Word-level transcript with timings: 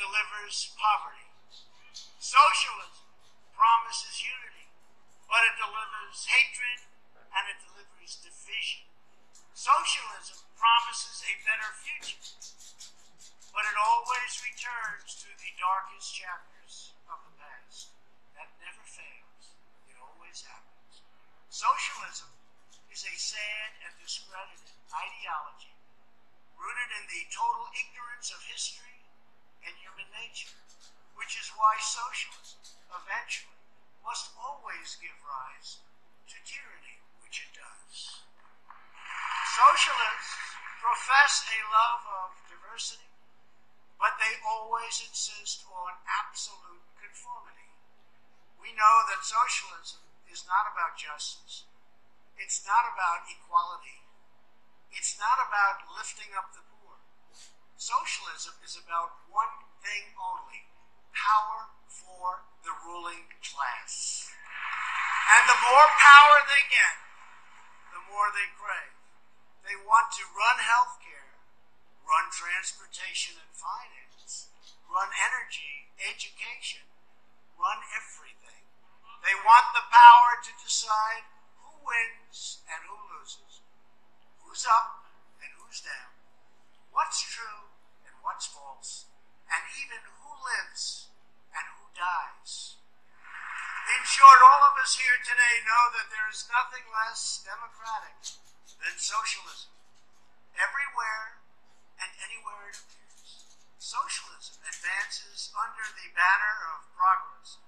Delivers 0.00 0.72
poverty. 0.80 1.28
Socialism 2.16 3.04
promises 3.52 4.24
unity, 4.24 4.72
but 5.28 5.44
it 5.44 5.60
delivers 5.60 6.24
hatred 6.24 6.88
and 7.36 7.44
it 7.52 7.60
delivers 7.60 8.16
division. 8.24 8.88
Socialism 9.52 10.40
promises 10.56 11.20
a 11.28 11.44
better 11.44 11.68
future, 11.84 12.16
but 13.52 13.68
it 13.68 13.76
always 13.76 14.32
returns 14.40 15.20
to 15.20 15.28
the 15.36 15.52
darkest 15.60 16.16
chapters 16.16 16.96
of 17.04 17.20
the 17.28 17.36
past. 17.36 17.92
That 18.40 18.48
never 18.56 18.80
fails. 18.88 19.52
It 19.84 20.00
always 20.00 20.40
happens. 20.48 21.04
Socialism 21.52 22.32
is 22.88 23.04
a 23.04 23.14
sad 23.20 23.76
and 23.84 23.92
discredited 24.00 24.72
ideology 24.96 25.76
rooted 26.56 26.90
in 26.96 27.04
the 27.12 27.28
total 27.28 27.68
ignorance 27.76 28.32
of 28.32 28.40
history 28.48 28.99
and 29.64 29.74
human 29.76 30.08
nature, 30.14 30.56
which 31.16 31.36
is 31.36 31.52
why 31.56 31.76
socialism 31.80 32.80
eventually 32.90 33.60
must 34.00 34.32
always 34.36 34.96
give 34.98 35.14
rise 35.22 35.84
to 36.28 36.36
tyranny, 36.42 37.02
which 37.20 37.44
it 37.44 37.52
does. 37.52 38.24
Socialists 39.54 40.56
profess 40.80 41.44
a 41.44 41.58
love 41.68 42.02
of 42.08 42.28
diversity, 42.48 43.12
but 44.00 44.16
they 44.16 44.40
always 44.40 45.04
insist 45.04 45.68
on 45.68 46.00
absolute 46.08 46.86
conformity. 46.96 47.76
We 48.56 48.72
know 48.72 48.96
that 49.12 49.26
socialism 49.26 50.00
is 50.30 50.48
not 50.48 50.70
about 50.70 50.96
justice. 50.96 51.68
It's 52.40 52.64
not 52.64 52.88
about 52.88 53.28
equality. 53.28 54.00
It's 54.88 55.20
not 55.20 55.36
about 55.36 55.84
lifting 55.92 56.32
up 56.32 56.56
the. 56.56 56.69
Socialism 57.80 58.60
is 58.60 58.76
about 58.76 59.24
one 59.32 59.56
thing 59.80 60.12
only 60.20 60.68
power 61.16 61.72
for 61.88 62.44
the 62.60 62.76
ruling 62.84 63.32
class. 63.40 64.28
And 65.32 65.48
the 65.48 65.56
more 65.64 65.88
power 65.96 66.44
they 66.44 66.68
get, 66.68 67.00
the 67.88 68.04
more 68.04 68.28
they 68.36 68.52
crave. 68.52 69.00
They 69.64 69.80
want 69.80 70.12
to 70.20 70.28
run 70.28 70.60
healthcare, 70.60 71.40
run 72.04 72.28
transportation 72.28 73.40
and 73.40 73.48
finance, 73.56 74.52
run 74.84 75.08
energy, 75.16 75.88
education, 76.04 76.84
run 77.56 77.80
everything. 77.96 78.68
They 79.24 79.32
want 79.40 79.72
the 79.72 79.88
power 79.88 80.36
to 80.36 80.52
decide 80.60 81.24
who 81.64 81.80
wins 81.80 82.60
and 82.68 82.84
who 82.92 83.00
loses 83.08 83.64
who's 84.44 84.68
up 84.68 85.08
and 85.40 85.48
who's 85.56 85.80
down, 85.80 86.12
what's 86.92 87.24
true 87.24 87.69
what's 88.22 88.48
false, 88.48 89.08
and 89.48 89.62
even 89.80 90.00
who 90.20 90.32
lives 90.40 91.10
and 91.52 91.66
who 91.76 91.90
dies. 91.92 92.80
In 93.90 94.02
short, 94.06 94.38
all 94.38 94.62
of 94.70 94.78
us 94.78 94.94
here 94.94 95.18
today 95.18 95.66
know 95.66 95.84
that 95.98 96.12
there 96.14 96.30
is 96.30 96.46
nothing 96.46 96.86
less 96.88 97.42
democratic 97.42 98.16
than 98.78 98.96
socialism. 98.96 99.74
Everywhere 100.54 101.42
and 101.98 102.10
anywhere 102.22 102.70
it 102.70 102.78
appears, 102.78 103.44
socialism 103.76 104.62
advances 104.62 105.50
under 105.58 105.84
the 105.96 106.12
banner 106.14 106.56
of 106.76 106.86
progress, 106.94 107.58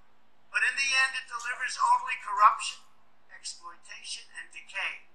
but 0.52 0.62
in 0.62 0.76
the 0.78 0.90
end 0.94 1.18
it 1.18 1.26
delivers 1.26 1.80
only 1.80 2.16
corruption, 2.22 2.84
exploitation, 3.32 4.28
and 4.38 4.48
decay. 4.54 5.11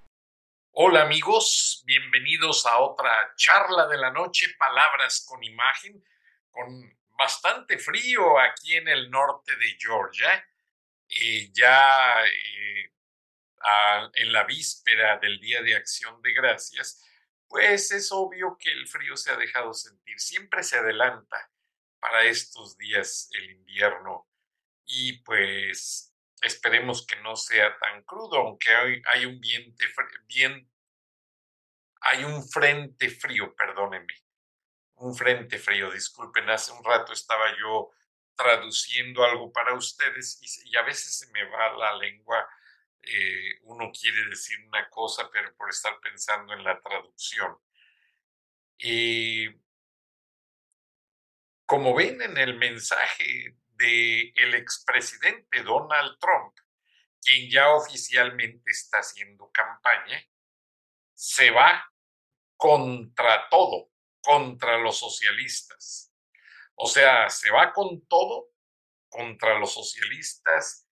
Hola 0.71 1.01
amigos, 1.01 1.83
bienvenidos 1.85 2.65
a 2.65 2.77
otra 2.79 3.33
charla 3.35 3.87
de 3.87 3.97
la 3.97 4.11
noche, 4.11 4.55
palabras 4.59 5.25
con 5.27 5.43
imagen, 5.43 6.03
con 6.51 6.97
bastante 7.17 7.77
frío 7.77 8.39
aquí 8.39 8.75
en 8.75 8.87
el 8.87 9.09
norte 9.09 9.55
de 9.55 9.75
Georgia, 9.79 10.47
y 11.07 11.51
ya 11.51 12.23
eh, 12.23 12.91
en 14.13 14.31
la 14.31 14.43
víspera 14.43 15.17
del 15.17 15.39
Día 15.39 15.61
de 15.61 15.75
Acción 15.75 16.21
de 16.21 16.33
Gracias, 16.33 17.03
pues 17.47 17.91
es 17.91 18.11
obvio 18.11 18.57
que 18.59 18.71
el 18.71 18.87
frío 18.87 19.17
se 19.17 19.31
ha 19.31 19.37
dejado 19.37 19.73
sentir, 19.73 20.19
siempre 20.19 20.63
se 20.63 20.77
adelanta 20.77 21.51
para 21.99 22.23
estos 22.23 22.77
días 22.77 23.29
el 23.33 23.51
invierno. 23.51 24.27
Y 24.85 25.13
pues 25.23 26.06
Esperemos 26.41 27.05
que 27.05 27.15
no 27.21 27.35
sea 27.35 27.77
tan 27.79 28.03
crudo, 28.03 28.37
aunque 28.37 28.75
hoy 28.75 29.01
hay 29.07 29.25
un 29.25 29.39
viento, 29.39 29.85
bien, 30.27 30.69
hay 32.01 32.23
un 32.23 32.47
frente 32.47 33.09
frío, 33.09 33.55
perdónenme, 33.55 34.13
un 34.95 35.15
frente 35.15 35.57
frío, 35.57 35.91
disculpen, 35.91 36.49
hace 36.49 36.71
un 36.71 36.83
rato 36.83 37.11
estaba 37.13 37.57
yo 37.57 37.91
traduciendo 38.35 39.23
algo 39.23 39.51
para 39.51 39.73
ustedes 39.73 40.39
y, 40.65 40.77
a 40.77 40.83
veces 40.83 41.17
se 41.17 41.31
me 41.31 41.43
va 41.49 41.73
la 41.73 41.97
lengua, 41.97 42.47
eh, 43.01 43.59
uno 43.63 43.91
quiere 43.91 44.25
decir 44.29 44.59
una 44.67 44.87
cosa, 44.89 45.29
pero 45.31 45.55
por 45.55 45.69
estar 45.69 45.99
pensando 45.99 46.53
en 46.53 46.63
la 46.63 46.79
traducción. 46.79 47.57
Y 48.77 49.49
como 51.65 51.95
ven 51.95 52.21
en 52.21 52.37
el 52.37 52.57
mensaje 52.57 53.57
del 53.77 54.33
el 54.35 54.55
expresidente 54.55 55.63
Donald 55.63 56.17
Trump, 56.19 56.55
quien 57.21 57.49
ya 57.49 57.73
oficialmente 57.73 58.71
está 58.71 58.99
haciendo 58.99 59.49
campaña, 59.51 60.21
se 61.13 61.51
va 61.51 61.83
contra 62.55 63.49
todo, 63.49 63.91
contra 64.21 64.77
los 64.77 64.97
socialistas. 64.97 66.13
O 66.75 66.87
sea, 66.87 67.29
se 67.29 67.49
va 67.51 67.73
con 67.73 68.05
todo 68.07 68.49
contra 69.09 69.57
los 69.57 69.73
socialistas, 69.73 70.87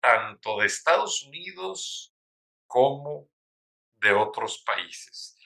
tanto 0.00 0.58
de 0.58 0.66
Estados 0.66 1.22
Unidos 1.24 2.14
como 2.66 3.28
de 3.96 4.12
otros 4.12 4.62
países. 4.64 5.38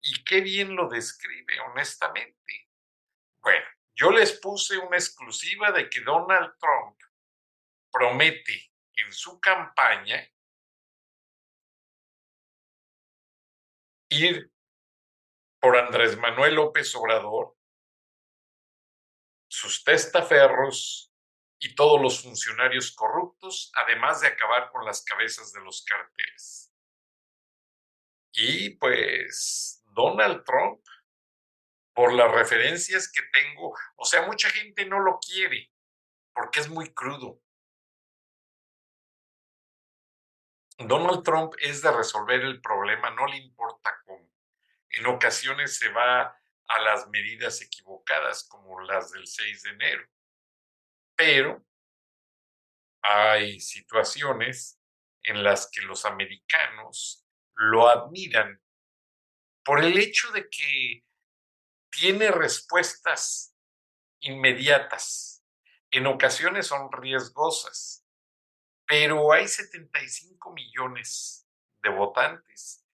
Y 0.00 0.22
qué 0.24 0.40
bien 0.40 0.76
lo 0.76 0.88
describe, 0.88 1.58
honestamente. 1.60 2.70
Bueno, 3.40 3.66
yo 3.94 4.10
les 4.10 4.38
puse 4.40 4.76
una 4.78 4.96
exclusiva 4.96 5.70
de 5.72 5.88
que 5.88 6.00
Donald 6.00 6.56
Trump 6.58 6.98
promete 7.90 8.72
en 8.96 9.12
su 9.12 9.40
campaña 9.40 10.28
ir 14.08 14.52
por 15.60 15.76
Andrés 15.76 16.18
Manuel 16.18 16.56
López 16.56 16.94
Obrador, 16.94 17.56
sus 19.48 19.82
testaferros 19.82 21.12
y 21.58 21.74
todos 21.74 22.00
los 22.00 22.22
funcionarios 22.22 22.92
corruptos, 22.92 23.72
además 23.74 24.20
de 24.20 24.28
acabar 24.28 24.70
con 24.70 24.84
las 24.84 25.02
cabezas 25.04 25.52
de 25.52 25.60
los 25.62 25.84
carteles. 25.84 26.72
Y 28.32 28.70
pues 28.70 29.82
Donald 29.86 30.44
Trump 30.44 30.84
por 31.94 32.12
las 32.12 32.30
referencias 32.30 33.10
que 33.10 33.22
tengo. 33.32 33.74
O 33.96 34.04
sea, 34.04 34.22
mucha 34.22 34.50
gente 34.50 34.84
no 34.84 35.00
lo 35.00 35.18
quiere 35.18 35.72
porque 36.34 36.60
es 36.60 36.68
muy 36.68 36.92
crudo. 36.92 37.40
Donald 40.78 41.22
Trump 41.22 41.54
es 41.58 41.82
de 41.82 41.92
resolver 41.92 42.40
el 42.40 42.60
problema, 42.60 43.10
no 43.10 43.26
le 43.26 43.36
importa 43.36 43.96
cómo. 44.04 44.28
En 44.90 45.06
ocasiones 45.06 45.78
se 45.78 45.88
va 45.90 46.36
a 46.66 46.80
las 46.80 47.08
medidas 47.08 47.60
equivocadas, 47.62 48.44
como 48.48 48.80
las 48.80 49.12
del 49.12 49.26
6 49.26 49.62
de 49.62 49.70
enero. 49.70 50.08
Pero 51.14 51.64
hay 53.02 53.60
situaciones 53.60 54.80
en 55.22 55.44
las 55.44 55.70
que 55.70 55.82
los 55.82 56.04
americanos 56.04 57.24
lo 57.54 57.88
admiran 57.88 58.60
por 59.64 59.82
el 59.84 59.96
hecho 59.98 60.30
de 60.32 60.48
que 60.48 61.04
tiene 61.98 62.30
respuestas 62.30 63.54
inmediatas. 64.20 65.44
En 65.90 66.06
ocasiones 66.06 66.66
son 66.66 66.90
riesgosas, 66.90 68.04
pero 68.86 69.32
hay 69.32 69.46
75 69.46 70.52
millones 70.52 71.46
de 71.82 71.90
votantes 71.90 72.84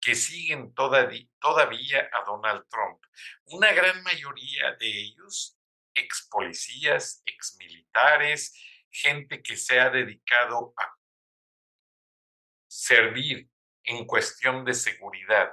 que 0.00 0.14
siguen 0.14 0.74
todavía 0.74 2.10
a 2.12 2.24
Donald 2.24 2.66
Trump. 2.68 3.02
Una 3.46 3.72
gran 3.72 4.02
mayoría 4.02 4.74
de 4.78 4.86
ellos 4.86 5.58
ex 5.94 6.28
policías, 6.30 7.22
ex 7.26 7.56
militares, 7.58 8.54
gente 8.90 9.42
que 9.42 9.56
se 9.56 9.80
ha 9.80 9.90
dedicado 9.90 10.72
a 10.76 10.96
servir 12.66 13.48
en 13.84 14.06
cuestión 14.06 14.64
de 14.64 14.74
seguridad 14.74 15.52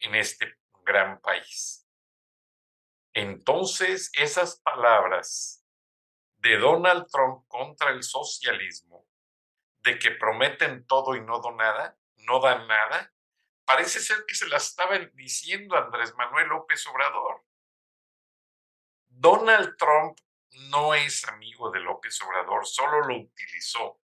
en 0.00 0.14
este 0.14 0.56
gran 0.84 1.20
país. 1.20 1.85
Entonces, 3.16 4.10
esas 4.12 4.60
palabras 4.60 5.64
de 6.36 6.58
Donald 6.58 7.06
Trump 7.10 7.48
contra 7.48 7.88
el 7.88 8.02
socialismo, 8.02 9.08
de 9.80 9.98
que 9.98 10.10
prometen 10.10 10.86
todo 10.86 11.16
y 11.16 11.22
no 11.22 11.40
dan 11.40 11.56
nada, 11.56 11.98
no 12.16 12.40
dan 12.40 12.68
nada, 12.68 13.14
parece 13.64 14.00
ser 14.00 14.26
que 14.28 14.34
se 14.34 14.46
las 14.48 14.68
estaba 14.68 14.98
diciendo 15.14 15.78
Andrés 15.78 16.14
Manuel 16.14 16.48
López 16.48 16.86
Obrador. 16.88 17.42
Donald 19.08 19.78
Trump 19.78 20.18
no 20.70 20.92
es 20.92 21.26
amigo 21.26 21.70
de 21.70 21.80
López 21.80 22.20
Obrador, 22.20 22.66
solo 22.66 23.00
lo 23.00 23.16
utilizó 23.16 23.98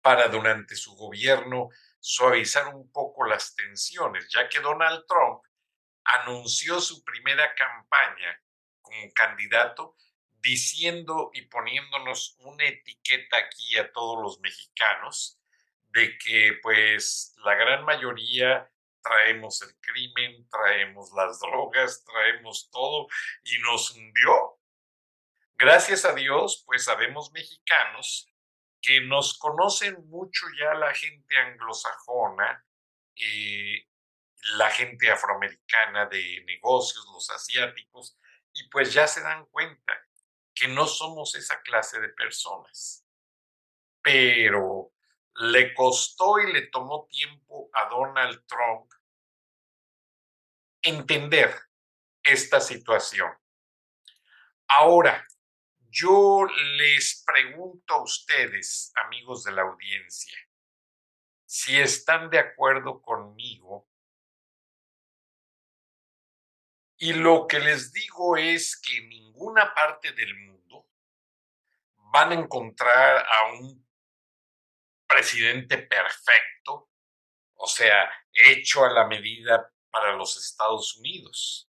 para 0.00 0.28
durante 0.28 0.74
su 0.74 0.96
gobierno 0.96 1.68
suavizar 2.00 2.74
un 2.74 2.90
poco 2.90 3.26
las 3.26 3.54
tensiones, 3.54 4.26
ya 4.30 4.48
que 4.48 4.60
Donald 4.60 5.04
Trump 5.06 5.42
anunció 6.16 6.80
su 6.80 7.04
primera 7.04 7.54
campaña 7.54 8.42
como 8.80 9.12
candidato 9.14 9.96
diciendo 10.40 11.30
y 11.34 11.42
poniéndonos 11.42 12.36
una 12.40 12.64
etiqueta 12.64 13.36
aquí 13.38 13.76
a 13.76 13.92
todos 13.92 14.22
los 14.22 14.40
mexicanos 14.40 15.40
de 15.88 16.16
que 16.18 16.58
pues 16.62 17.34
la 17.44 17.54
gran 17.54 17.84
mayoría 17.84 18.70
traemos 19.02 19.62
el 19.62 19.74
crimen, 19.80 20.48
traemos 20.48 21.12
las 21.12 21.40
drogas, 21.40 22.04
traemos 22.04 22.70
todo 22.70 23.08
y 23.44 23.58
nos 23.58 23.90
hundió. 23.92 24.58
Gracias 25.56 26.04
a 26.04 26.14
Dios, 26.14 26.62
pues 26.66 26.84
sabemos 26.84 27.32
mexicanos 27.32 28.32
que 28.80 29.00
nos 29.00 29.36
conocen 29.38 30.08
mucho 30.08 30.46
ya 30.58 30.74
la 30.74 30.94
gente 30.94 31.36
anglosajona, 31.36 32.64
eh, 33.16 33.88
la 34.56 34.70
gente 34.70 35.10
afroamericana 35.10 36.06
de 36.06 36.44
negocios, 36.46 37.06
los 37.12 37.28
asiáticos, 37.30 38.18
y 38.52 38.68
pues 38.68 38.92
ya 38.92 39.06
se 39.06 39.20
dan 39.20 39.46
cuenta 39.46 39.92
que 40.54 40.68
no 40.68 40.86
somos 40.86 41.34
esa 41.34 41.60
clase 41.62 42.00
de 42.00 42.08
personas. 42.10 43.04
Pero 44.02 44.92
le 45.36 45.74
costó 45.74 46.38
y 46.40 46.52
le 46.52 46.66
tomó 46.68 47.06
tiempo 47.06 47.70
a 47.72 47.88
Donald 47.88 48.44
Trump 48.46 48.90
entender 50.82 51.54
esta 52.22 52.60
situación. 52.60 53.32
Ahora, 54.68 55.26
yo 55.90 56.44
les 56.76 57.24
pregunto 57.24 57.94
a 57.94 58.02
ustedes, 58.02 58.92
amigos 59.06 59.44
de 59.44 59.52
la 59.52 59.62
audiencia, 59.62 60.38
si 61.46 61.80
están 61.80 62.28
de 62.28 62.38
acuerdo 62.38 63.00
conmigo. 63.00 63.87
Y 66.98 67.12
lo 67.12 67.46
que 67.46 67.60
les 67.60 67.92
digo 67.92 68.36
es 68.36 68.76
que 68.76 68.96
en 68.96 69.08
ninguna 69.08 69.72
parte 69.72 70.12
del 70.12 70.34
mundo 70.34 70.88
van 71.94 72.32
a 72.32 72.34
encontrar 72.34 73.24
a 73.24 73.52
un 73.52 73.86
presidente 75.06 75.78
perfecto, 75.78 76.90
o 77.54 77.66
sea, 77.68 78.10
hecho 78.32 78.84
a 78.84 78.90
la 78.90 79.06
medida 79.06 79.72
para 79.90 80.16
los 80.16 80.36
Estados 80.36 80.96
Unidos. 80.96 81.70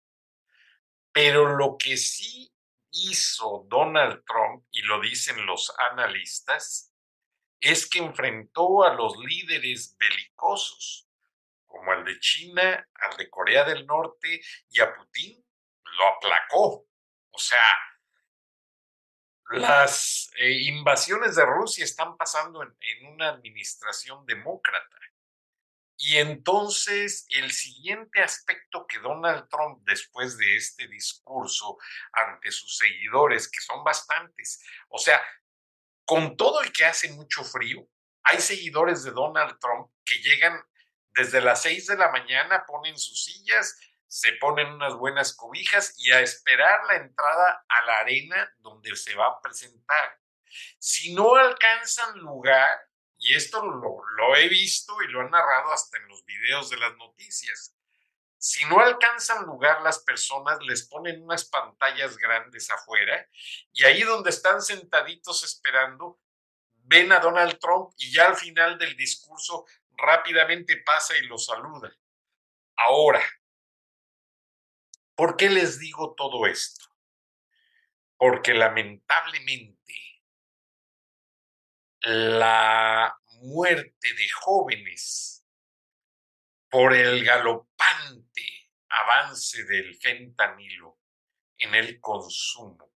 Pero 1.13 1.55
lo 1.55 1.77
que 1.77 1.99
sí 1.99 2.51
hizo 2.91 3.67
Donald 3.69 4.25
Trump, 4.25 4.65
y 4.71 4.81
lo 4.83 5.01
dicen 5.01 5.45
los 5.45 5.71
analistas, 5.91 6.95
es 7.61 7.87
que 7.89 7.99
enfrentó 7.99 8.85
a 8.85 8.95
los 8.95 9.19
líderes 9.19 9.97
belicosos, 9.99 11.10
como 11.71 11.93
al 11.93 12.05
de 12.05 12.19
China, 12.19 12.89
al 12.95 13.17
de 13.17 13.31
Corea 13.31 13.65
del 13.65 13.87
Norte 13.87 14.41
y 14.69 14.81
a 14.81 14.93
Putin, 14.95 15.43
lo 15.85 16.07
aplacó. 16.09 16.87
O 17.31 17.39
sea, 17.39 17.77
las 19.51 20.31
eh, 20.37 20.51
invasiones 20.65 21.37
de 21.37 21.47
Rusia 21.47 21.85
están 21.85 22.17
pasando 22.17 22.63
en 22.63 23.07
una 23.07 23.29
administración 23.29 24.27
demócrata. 24.27 24.97
Y 25.97 26.17
entonces 26.17 27.27
el 27.29 27.53
siguiente 27.53 28.23
aspecto 28.23 28.87
que 28.87 28.99
Donald 28.99 29.49
Trump, 29.49 29.83
después 29.85 30.39
de 30.39 30.57
este 30.57 30.89
discurso 30.89 31.77
ante 32.13 32.51
sus 32.51 32.79
seguidores, 32.79 33.51
que 33.51 33.61
son 33.61 33.85
bastantes, 33.85 34.65
o 34.89 34.99
sea, 34.99 35.23
con 36.07 36.37
todo 36.37 36.63
el 36.63 36.73
que 36.73 36.87
hace 36.87 37.13
mucho 37.13 37.45
frío, 37.45 37.87
hay 38.23 38.41
seguidores 38.41 39.05
de 39.05 39.11
Donald 39.11 39.59
Trump 39.61 39.93
que 40.05 40.17
llegan 40.17 40.61
desde 41.15 41.41
las 41.41 41.63
seis 41.63 41.87
de 41.87 41.97
la 41.97 42.11
mañana, 42.11 42.65
ponen 42.67 42.99
sus 42.99 43.25
sillas, 43.25 43.79
se 44.07 44.33
ponen 44.35 44.67
unas 44.69 44.95
buenas 44.95 45.35
cobijas 45.35 45.95
y 45.99 46.11
a 46.11 46.21
esperar 46.21 46.85
la 46.87 46.97
entrada 46.97 47.65
a 47.69 47.83
la 47.87 47.99
arena 47.99 48.53
donde 48.59 48.95
se 48.97 49.15
va 49.15 49.27
a 49.27 49.41
presentar. 49.41 50.19
Si 50.79 51.15
no 51.15 51.37
alcanzan 51.37 52.19
lugar, 52.19 52.91
y 53.19 53.35
esto 53.35 53.63
lo, 53.63 54.37
he 54.37 54.49
visto 54.49 55.01
y 55.03 55.09
lo 55.13 55.21
han 55.21 55.31
narrado 55.31 55.73
hasta 55.73 55.99
en 55.99 56.09
los 56.09 56.25
videos 56.25 56.71
de 56.71 56.79
las 56.79 56.97
noticias. 56.97 57.77
Si 58.39 58.65
no 58.65 58.81
alcanzan 58.81 59.45
lugar 59.45 59.83
las 59.83 59.99
personas, 59.99 60.59
les 60.63 60.89
ponen 60.89 61.23
unas 61.23 61.45
pantallas 61.45 62.17
grandes 62.17 62.71
afuera 62.71 63.29
y 63.73 63.85
ahí 63.85 64.03
donde 64.03 64.31
están 64.31 64.63
sentaditos 64.63 65.45
esperando, 65.45 66.19
ven 66.77 67.13
a 67.13 67.21
Donald 67.21 67.59
Trump 67.59 67.93
y 67.99 68.11
ya 68.11 68.29
al 68.29 68.37
final 68.37 68.79
del 68.79 68.97
discurso 68.97 69.67
rápidamente 70.01 70.79
pasa 70.79 71.17
y 71.17 71.27
lo 71.27 71.39
saluda. 71.39 71.93
Ahora, 72.77 73.23
¿por 75.15 75.37
qué 75.37 75.51
les 75.51 75.79
digo 75.79 76.15
todo 76.15 76.47
esto? 76.47 76.87
Porque 78.17 78.55
lamentablemente 78.55 79.95
la 82.03 83.19
muerte 83.43 84.15
de 84.15 84.29
jóvenes 84.31 85.45
por 86.71 86.95
el 86.95 87.25
galopante 87.25 88.71
avance 88.89 89.65
del 89.65 89.95
fentanilo 89.97 90.99
en 91.59 91.75
el 91.75 92.01
consumo 92.01 92.93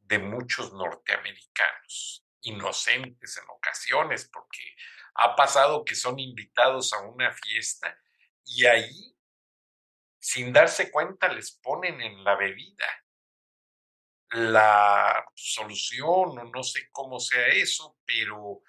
de 0.00 0.18
muchos 0.18 0.72
norteamericanos, 0.72 2.24
inocentes 2.42 3.36
en 3.38 3.44
ocasiones, 3.48 4.28
porque 4.32 4.76
ha 5.14 5.34
pasado 5.36 5.84
que 5.84 5.94
son 5.94 6.18
invitados 6.18 6.92
a 6.92 7.00
una 7.00 7.32
fiesta 7.32 7.98
y 8.44 8.66
ahí, 8.66 9.16
sin 10.20 10.52
darse 10.52 10.90
cuenta, 10.90 11.28
les 11.28 11.52
ponen 11.52 12.00
en 12.00 12.22
la 12.24 12.36
bebida 12.36 12.86
la 14.32 15.26
solución 15.34 16.38
o 16.38 16.44
no 16.44 16.62
sé 16.62 16.88
cómo 16.90 17.20
sea 17.20 17.48
eso, 17.48 17.98
pero 18.06 18.62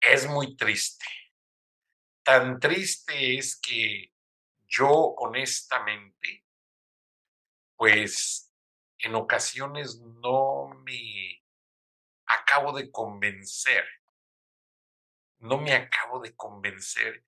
es 0.00 0.26
muy 0.28 0.56
triste. 0.56 1.04
Tan 2.22 2.60
triste 2.60 3.38
es 3.38 3.60
que 3.60 4.12
yo 4.66 4.88
honestamente, 4.88 6.44
pues 7.76 8.54
en 8.98 9.16
ocasiones 9.16 10.00
no 10.00 10.68
me 10.84 11.41
acabo 12.40 12.72
de 12.72 12.90
convencer, 12.90 13.84
no 15.38 15.58
me 15.58 15.72
acabo 15.72 16.20
de 16.20 16.34
convencer 16.36 17.24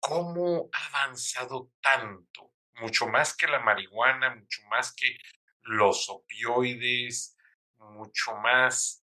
cómo 0.00 0.70
ha 0.72 0.86
avanzado 0.86 1.70
tanto 1.80 2.52
mucho 2.80 3.06
más 3.06 3.36
que 3.36 3.46
la 3.46 3.60
marihuana, 3.60 4.34
mucho 4.34 4.62
más 4.68 4.94
que 4.94 5.16
los 5.62 6.08
opioides, 6.08 7.36
mucho 7.76 8.34
más 8.36 9.04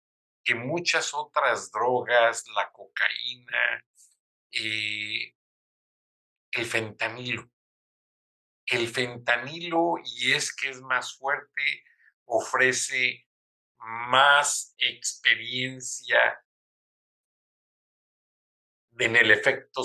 que 0.44 0.56
muchas 0.56 1.14
otras 1.14 1.72
drogas, 1.72 2.46
la 2.56 2.72
cocaína, 2.72 3.86
eh, 4.52 5.36
el 6.52 6.66
fentanilo. 6.66 7.52
El 8.66 8.88
fentanilo, 8.88 9.96
y 10.06 10.32
es 10.32 10.56
que 10.56 10.70
es 10.70 10.82
más 10.82 11.18
fuerte, 11.18 11.84
ofrece 12.26 13.27
más 13.88 14.76
experiencia 14.78 16.44
en 19.00 19.16
el 19.16 19.32
efecto 19.32 19.84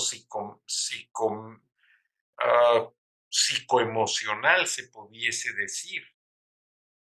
ah, 2.39 2.91
psicoemocional, 3.29 4.67
se 4.67 4.89
pudiese 4.89 5.53
decir. 5.53 6.03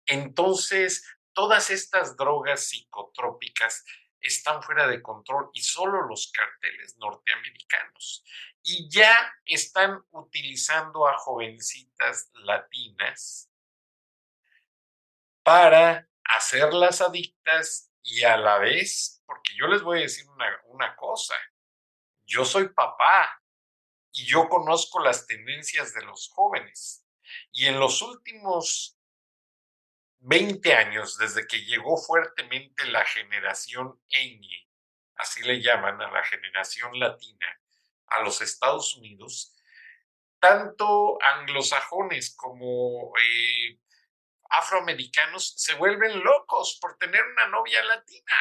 Entonces, 0.06 1.04
todas 1.32 1.70
estas 1.70 2.16
drogas 2.16 2.68
psicotrópicas 2.68 3.84
están 4.20 4.62
fuera 4.62 4.86
de 4.86 5.02
control 5.02 5.50
y 5.54 5.62
solo 5.62 6.06
los 6.06 6.30
carteles 6.30 6.96
norteamericanos. 6.98 8.24
Y 8.62 8.88
ya 8.88 9.34
están 9.44 10.04
utilizando 10.10 11.08
a 11.08 11.18
jovencitas 11.18 12.30
latinas 12.34 13.50
para 15.42 16.08
hacerlas 16.34 17.00
adictas 17.00 17.90
y 18.02 18.24
a 18.24 18.36
la 18.36 18.58
vez, 18.58 19.22
porque 19.26 19.54
yo 19.56 19.66
les 19.66 19.82
voy 19.82 19.98
a 19.98 20.02
decir 20.02 20.28
una, 20.28 20.46
una 20.66 20.96
cosa, 20.96 21.34
yo 22.24 22.44
soy 22.44 22.68
papá 22.68 23.42
y 24.12 24.24
yo 24.24 24.48
conozco 24.48 25.00
las 25.00 25.26
tendencias 25.26 25.92
de 25.94 26.04
los 26.04 26.28
jóvenes. 26.28 27.06
Y 27.52 27.66
en 27.66 27.78
los 27.78 28.02
últimos 28.02 28.98
20 30.20 30.74
años, 30.74 31.18
desde 31.18 31.46
que 31.46 31.64
llegó 31.64 31.96
fuertemente 31.96 32.86
la 32.86 33.04
generación 33.04 34.00
ñ, 34.08 34.68
así 35.16 35.42
le 35.42 35.60
llaman 35.60 36.00
a 36.00 36.10
la 36.10 36.24
generación 36.24 36.98
latina, 36.98 37.46
a 38.08 38.22
los 38.22 38.40
Estados 38.40 38.96
Unidos, 38.96 39.54
tanto 40.40 41.18
anglosajones 41.22 42.34
como 42.34 43.12
eh, 43.18 43.78
afroamericanos 44.50 45.54
se 45.56 45.74
vuelven 45.74 46.22
locos 46.22 46.78
por 46.80 46.96
tener 46.98 47.22
una 47.22 47.48
novia 47.48 47.82
latina. 47.84 48.34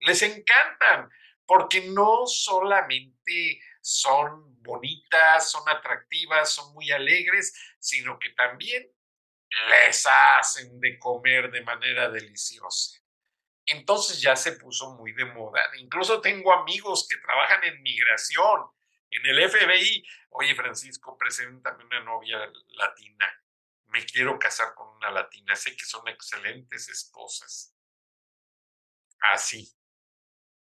Les 0.00 0.22
encantan, 0.22 1.10
porque 1.46 1.80
no 1.80 2.26
solamente 2.26 3.60
son 3.80 4.62
bonitas, 4.62 5.50
son 5.50 5.68
atractivas, 5.68 6.50
son 6.50 6.72
muy 6.74 6.90
alegres, 6.90 7.54
sino 7.78 8.18
que 8.18 8.30
también 8.30 8.86
les 9.70 10.06
hacen 10.06 10.78
de 10.78 10.98
comer 10.98 11.50
de 11.50 11.62
manera 11.62 12.10
deliciosa. 12.10 13.00
Entonces 13.64 14.20
ya 14.20 14.36
se 14.36 14.52
puso 14.52 14.94
muy 14.94 15.12
de 15.12 15.24
moda. 15.26 15.60
Incluso 15.78 16.20
tengo 16.20 16.52
amigos 16.52 17.06
que 17.08 17.16
trabajan 17.18 17.64
en 17.64 17.82
migración, 17.82 18.62
en 19.10 19.26
el 19.26 19.50
FBI. 19.50 20.04
Oye, 20.30 20.54
Francisco, 20.54 21.16
preséntame 21.18 21.84
una 21.84 22.00
novia 22.00 22.38
latina. 22.68 23.42
Me 23.88 24.04
quiero 24.04 24.38
casar 24.38 24.74
con 24.74 24.88
una 24.96 25.10
latina. 25.10 25.56
Sé 25.56 25.76
que 25.76 25.84
son 25.84 26.06
excelentes 26.08 26.88
esposas. 26.88 27.74
Así, 29.32 29.74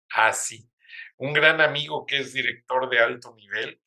así. 0.09 0.69
Un 1.17 1.33
gran 1.33 1.61
amigo 1.61 2.05
que 2.05 2.19
es 2.19 2.33
director 2.33 2.89
de 2.89 2.99
alto 2.99 3.33
nivel, 3.35 3.81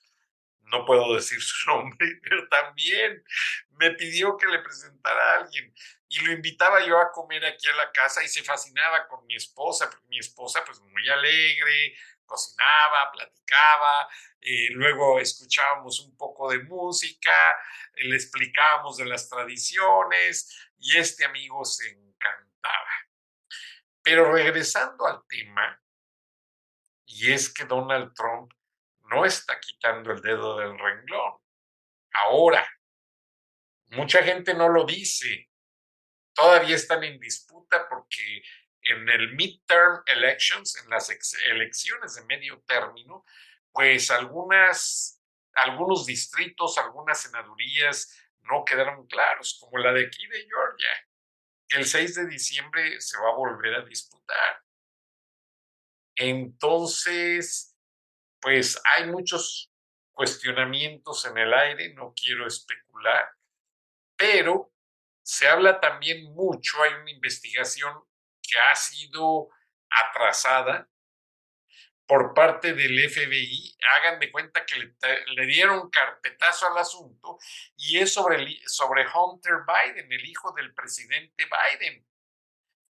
no 0.62 0.84
puedo 0.84 1.14
decir 1.14 1.40
su 1.42 1.70
nombre, 1.70 2.20
pero 2.22 2.48
también 2.48 3.22
me 3.70 3.90
pidió 3.92 4.36
que 4.36 4.46
le 4.46 4.60
presentara 4.60 5.32
a 5.32 5.36
alguien 5.40 5.74
y 6.08 6.20
lo 6.20 6.32
invitaba 6.32 6.86
yo 6.86 6.98
a 7.00 7.10
comer 7.10 7.44
aquí 7.44 7.66
a 7.66 7.76
la 7.76 7.90
casa 7.92 8.22
y 8.22 8.28
se 8.28 8.44
fascinaba 8.44 9.06
con 9.08 9.26
mi 9.26 9.34
esposa, 9.34 9.90
mi 10.08 10.18
esposa 10.18 10.64
pues 10.64 10.80
muy 10.80 11.08
alegre, 11.08 11.96
cocinaba, 12.34 13.12
platicaba, 13.12 14.08
eh, 14.40 14.70
luego 14.72 15.20
escuchábamos 15.20 16.00
un 16.00 16.16
poco 16.16 16.50
de 16.50 16.58
música, 16.64 17.32
le 17.94 18.16
explicábamos 18.16 18.96
de 18.96 19.06
las 19.06 19.28
tradiciones 19.28 20.68
y 20.78 20.96
este 20.96 21.24
amigo 21.24 21.64
se 21.64 21.88
encantaba. 21.90 22.90
Pero 24.02 24.32
regresando 24.32 25.06
al 25.06 25.22
tema, 25.28 25.80
y 27.06 27.32
es 27.32 27.52
que 27.52 27.64
Donald 27.64 28.12
Trump 28.14 28.52
no 29.02 29.24
está 29.24 29.60
quitando 29.60 30.10
el 30.10 30.20
dedo 30.20 30.58
del 30.58 30.76
renglón. 30.76 31.38
Ahora, 32.12 32.66
mucha 33.90 34.22
gente 34.22 34.54
no 34.54 34.68
lo 34.68 34.84
dice. 34.84 35.48
Todavía 36.34 36.74
están 36.74 37.04
en 37.04 37.20
disputa 37.20 37.88
porque 37.88 38.42
en 38.84 39.08
el 39.08 39.34
midterm 39.34 40.02
elections, 40.06 40.76
en 40.82 40.90
las 40.90 41.10
elecciones 41.44 42.14
de 42.14 42.24
medio 42.24 42.62
término, 42.66 43.24
pues 43.72 44.10
algunas, 44.10 45.20
algunos 45.54 46.06
distritos, 46.06 46.78
algunas 46.78 47.20
senadurías 47.20 48.14
no 48.42 48.64
quedaron 48.64 49.06
claros, 49.06 49.58
como 49.60 49.78
la 49.78 49.92
de 49.92 50.06
aquí 50.06 50.26
de 50.26 50.46
Georgia, 50.46 50.90
el 51.70 51.86
6 51.86 52.14
de 52.14 52.26
diciembre 52.26 53.00
se 53.00 53.18
va 53.18 53.30
a 53.30 53.36
volver 53.36 53.74
a 53.74 53.84
disputar. 53.84 54.62
Entonces, 56.16 57.76
pues 58.40 58.80
hay 58.84 59.06
muchos 59.06 59.72
cuestionamientos 60.12 61.24
en 61.24 61.38
el 61.38 61.52
aire, 61.52 61.94
no 61.94 62.12
quiero 62.14 62.46
especular, 62.46 63.28
pero 64.16 64.72
se 65.22 65.48
habla 65.48 65.80
también 65.80 66.22
mucho, 66.34 66.82
hay 66.82 66.92
una 66.94 67.10
investigación 67.10 68.04
que 68.46 68.58
ha 68.58 68.74
sido 68.74 69.48
atrasada 69.90 70.88
por 72.06 72.34
parte 72.34 72.74
del 72.74 73.10
FBI, 73.10 73.76
hagan 73.96 74.20
de 74.20 74.30
cuenta 74.30 74.66
que 74.66 74.76
le, 74.76 75.46
dieron 75.46 75.88
carpetazo 75.88 76.70
al 76.70 76.78
asunto 76.78 77.38
y 77.76 77.98
es 77.98 78.12
sobre, 78.12 78.60
sobre 78.66 79.06
Hunter 79.08 79.60
Biden, 79.66 80.12
el 80.12 80.24
hijo 80.26 80.52
del 80.52 80.74
presidente 80.74 81.44
Biden 81.46 82.06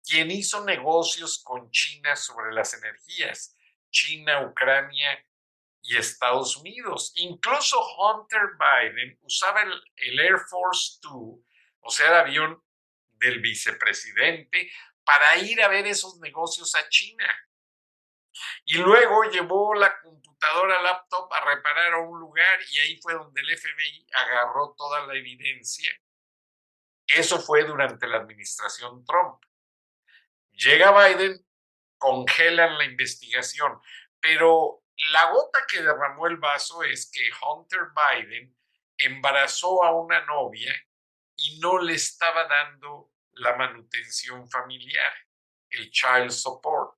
quien 0.03 0.31
hizo 0.31 0.63
negocios 0.65 1.41
con 1.43 1.71
China 1.71 2.15
sobre 2.15 2.53
las 2.53 2.73
energías, 2.73 3.57
China, 3.89 4.45
Ucrania 4.45 5.25
y 5.81 5.97
Estados 5.97 6.57
Unidos. 6.57 7.13
Incluso 7.15 7.79
Hunter 7.97 8.41
Biden 8.59 9.17
usaba 9.21 9.61
el, 9.61 10.19
Air 10.19 10.39
Force 10.49 10.99
Two, 11.01 11.43
o 11.79 11.89
sea, 11.89 12.07
el 12.07 12.13
avión 12.15 12.63
del 13.13 13.39
vicepresidente, 13.39 14.69
para 15.05 15.37
ir 15.37 15.61
a 15.61 15.67
ver 15.67 15.87
esos 15.87 16.19
negocios 16.19 16.73
a 16.75 16.87
China. 16.89 17.27
Y 18.65 18.77
luego 18.77 19.23
llevó 19.25 19.75
la 19.75 19.99
computadora 20.01 20.81
laptop 20.81 21.31
a 21.33 21.45
reparar 21.45 21.93
a 21.93 21.99
un 21.99 22.19
lugar 22.19 22.59
y 22.71 22.79
ahí 22.79 22.99
fue 23.01 23.13
donde 23.13 23.41
el 23.41 23.57
FBI 23.57 24.07
agarró 24.13 24.73
toda 24.77 25.05
la 25.05 25.15
evidencia. 25.15 25.91
Eso 27.07 27.39
fue 27.39 27.63
durante 27.63 28.07
la 28.07 28.17
administración 28.17 29.05
Trump. 29.05 29.43
Llega 30.51 30.91
Biden, 30.91 31.45
congelan 31.97 32.77
la 32.77 32.85
investigación, 32.85 33.79
pero 34.19 34.83
la 35.11 35.31
gota 35.31 35.65
que 35.67 35.81
derramó 35.81 36.27
el 36.27 36.37
vaso 36.37 36.83
es 36.83 37.09
que 37.11 37.29
Hunter 37.41 37.87
Biden 37.93 38.55
embarazó 38.97 39.83
a 39.83 39.93
una 39.93 40.23
novia 40.25 40.73
y 41.35 41.59
no 41.59 41.79
le 41.79 41.93
estaba 41.93 42.47
dando 42.47 43.12
la 43.35 43.55
manutención 43.55 44.47
familiar, 44.49 45.13
el 45.69 45.89
child 45.91 46.31
support. 46.31 46.97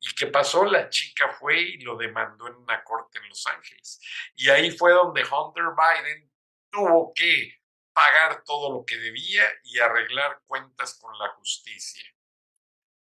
¿Y 0.00 0.14
qué 0.14 0.26
pasó? 0.26 0.64
La 0.64 0.88
chica 0.88 1.30
fue 1.30 1.60
y 1.60 1.78
lo 1.78 1.96
demandó 1.96 2.48
en 2.48 2.54
una 2.56 2.82
corte 2.84 3.18
en 3.18 3.28
Los 3.28 3.46
Ángeles. 3.46 4.00
Y 4.36 4.50
ahí 4.50 4.70
fue 4.70 4.92
donde 4.92 5.22
Hunter 5.22 5.64
Biden 5.76 6.30
tuvo 6.70 7.12
que 7.14 7.60
pagar 7.92 8.44
todo 8.44 8.72
lo 8.72 8.84
que 8.84 8.98
debía 8.98 9.44
y 9.64 9.78
arreglar 9.78 10.42
cuentas 10.46 10.98
con 10.98 11.18
la 11.18 11.28
justicia. 11.30 12.04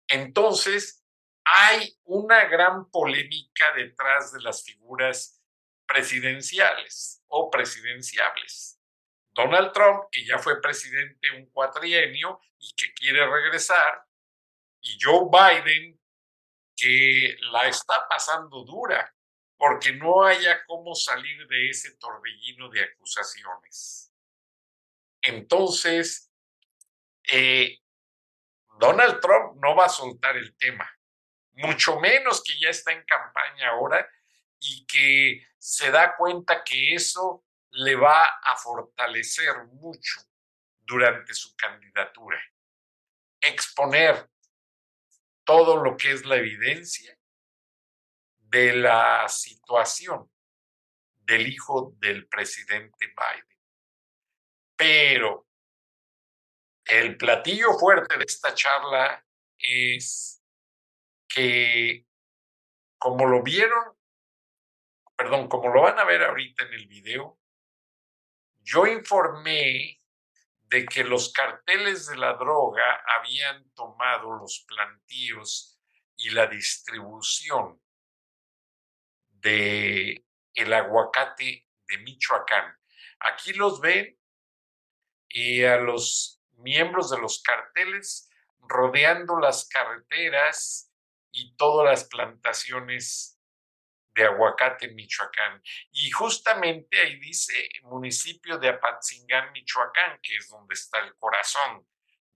Entonces, 0.06 1.02
hay 1.44 1.98
una 2.04 2.44
gran 2.44 2.90
polémica 2.90 3.72
detrás 3.74 4.32
de 4.32 4.40
las 4.42 4.62
figuras 4.62 5.42
presidenciales 5.86 7.22
o 7.28 7.50
presidenciables. 7.50 8.81
Donald 9.32 9.72
Trump, 9.72 10.04
que 10.10 10.24
ya 10.24 10.38
fue 10.38 10.60
presidente 10.60 11.30
un 11.32 11.46
cuatrienio 11.46 12.40
y 12.58 12.72
que 12.74 12.92
quiere 12.92 13.26
regresar, 13.26 14.04
y 14.80 14.98
Joe 15.00 15.28
Biden, 15.30 15.98
que 16.76 17.36
la 17.52 17.68
está 17.68 18.06
pasando 18.08 18.64
dura 18.64 19.14
porque 19.62 19.92
no 19.92 20.24
haya 20.24 20.64
cómo 20.64 20.92
salir 20.96 21.46
de 21.46 21.70
ese 21.70 21.94
torbellino 21.96 22.68
de 22.68 22.82
acusaciones. 22.82 24.12
Entonces, 25.20 26.32
eh, 27.30 27.78
Donald 28.80 29.20
Trump 29.20 29.62
no 29.62 29.76
va 29.76 29.84
a 29.84 29.88
soltar 29.88 30.36
el 30.36 30.56
tema, 30.56 30.90
mucho 31.52 32.00
menos 32.00 32.42
que 32.42 32.58
ya 32.58 32.70
está 32.70 32.90
en 32.90 33.04
campaña 33.04 33.68
ahora 33.68 34.04
y 34.58 34.84
que 34.84 35.46
se 35.58 35.92
da 35.92 36.16
cuenta 36.16 36.64
que 36.64 36.94
eso 36.94 37.44
le 37.72 37.96
va 37.96 38.24
a 38.24 38.56
fortalecer 38.56 39.64
mucho 39.66 40.20
durante 40.80 41.34
su 41.34 41.54
candidatura. 41.56 42.40
Exponer 43.40 44.30
todo 45.44 45.82
lo 45.82 45.96
que 45.96 46.12
es 46.12 46.24
la 46.24 46.36
evidencia 46.36 47.18
de 48.38 48.76
la 48.76 49.28
situación 49.28 50.30
del 51.14 51.48
hijo 51.48 51.94
del 51.98 52.28
presidente 52.28 53.06
Biden. 53.06 53.58
Pero 54.76 55.46
El 56.84 57.16
platillo 57.16 57.72
fuerte 57.78 58.18
de 58.18 58.24
esta 58.24 58.54
charla 58.54 59.24
es 59.58 60.42
que, 61.28 62.06
como 62.98 63.26
lo 63.26 63.42
vieron, 63.42 63.96
perdón, 65.16 65.48
como 65.48 65.68
lo 65.68 65.82
van 65.82 65.98
a 65.98 66.04
ver 66.04 66.22
ahorita 66.22 66.64
en 66.64 66.74
el 66.74 66.86
video, 66.88 67.40
yo 68.62 68.86
informé 68.86 70.00
de 70.68 70.86
que 70.86 71.04
los 71.04 71.32
carteles 71.32 72.06
de 72.06 72.16
la 72.16 72.34
droga 72.34 73.02
habían 73.18 73.70
tomado 73.74 74.32
los 74.36 74.64
plantíos 74.66 75.78
y 76.16 76.30
la 76.30 76.46
distribución 76.46 77.80
de 79.28 80.24
el 80.54 80.72
aguacate 80.72 81.66
de 81.88 81.98
Michoacán. 81.98 82.76
Aquí 83.20 83.52
los 83.52 83.80
ven 83.80 84.18
y 85.28 85.64
a 85.64 85.76
los 85.76 86.40
miembros 86.58 87.10
de 87.10 87.18
los 87.18 87.42
carteles 87.42 88.30
rodeando 88.60 89.38
las 89.38 89.68
carreteras 89.68 90.92
y 91.32 91.56
todas 91.56 91.86
las 91.86 92.04
plantaciones 92.08 93.31
de 94.14 94.24
aguacate 94.24 94.88
Michoacán. 94.88 95.62
Y 95.90 96.10
justamente 96.10 97.00
ahí 97.00 97.18
dice 97.18 97.68
municipio 97.82 98.58
de 98.58 98.68
Apatzingán, 98.68 99.52
Michoacán, 99.52 100.18
que 100.22 100.36
es 100.36 100.48
donde 100.48 100.74
está 100.74 100.98
el 100.98 101.14
corazón 101.16 101.86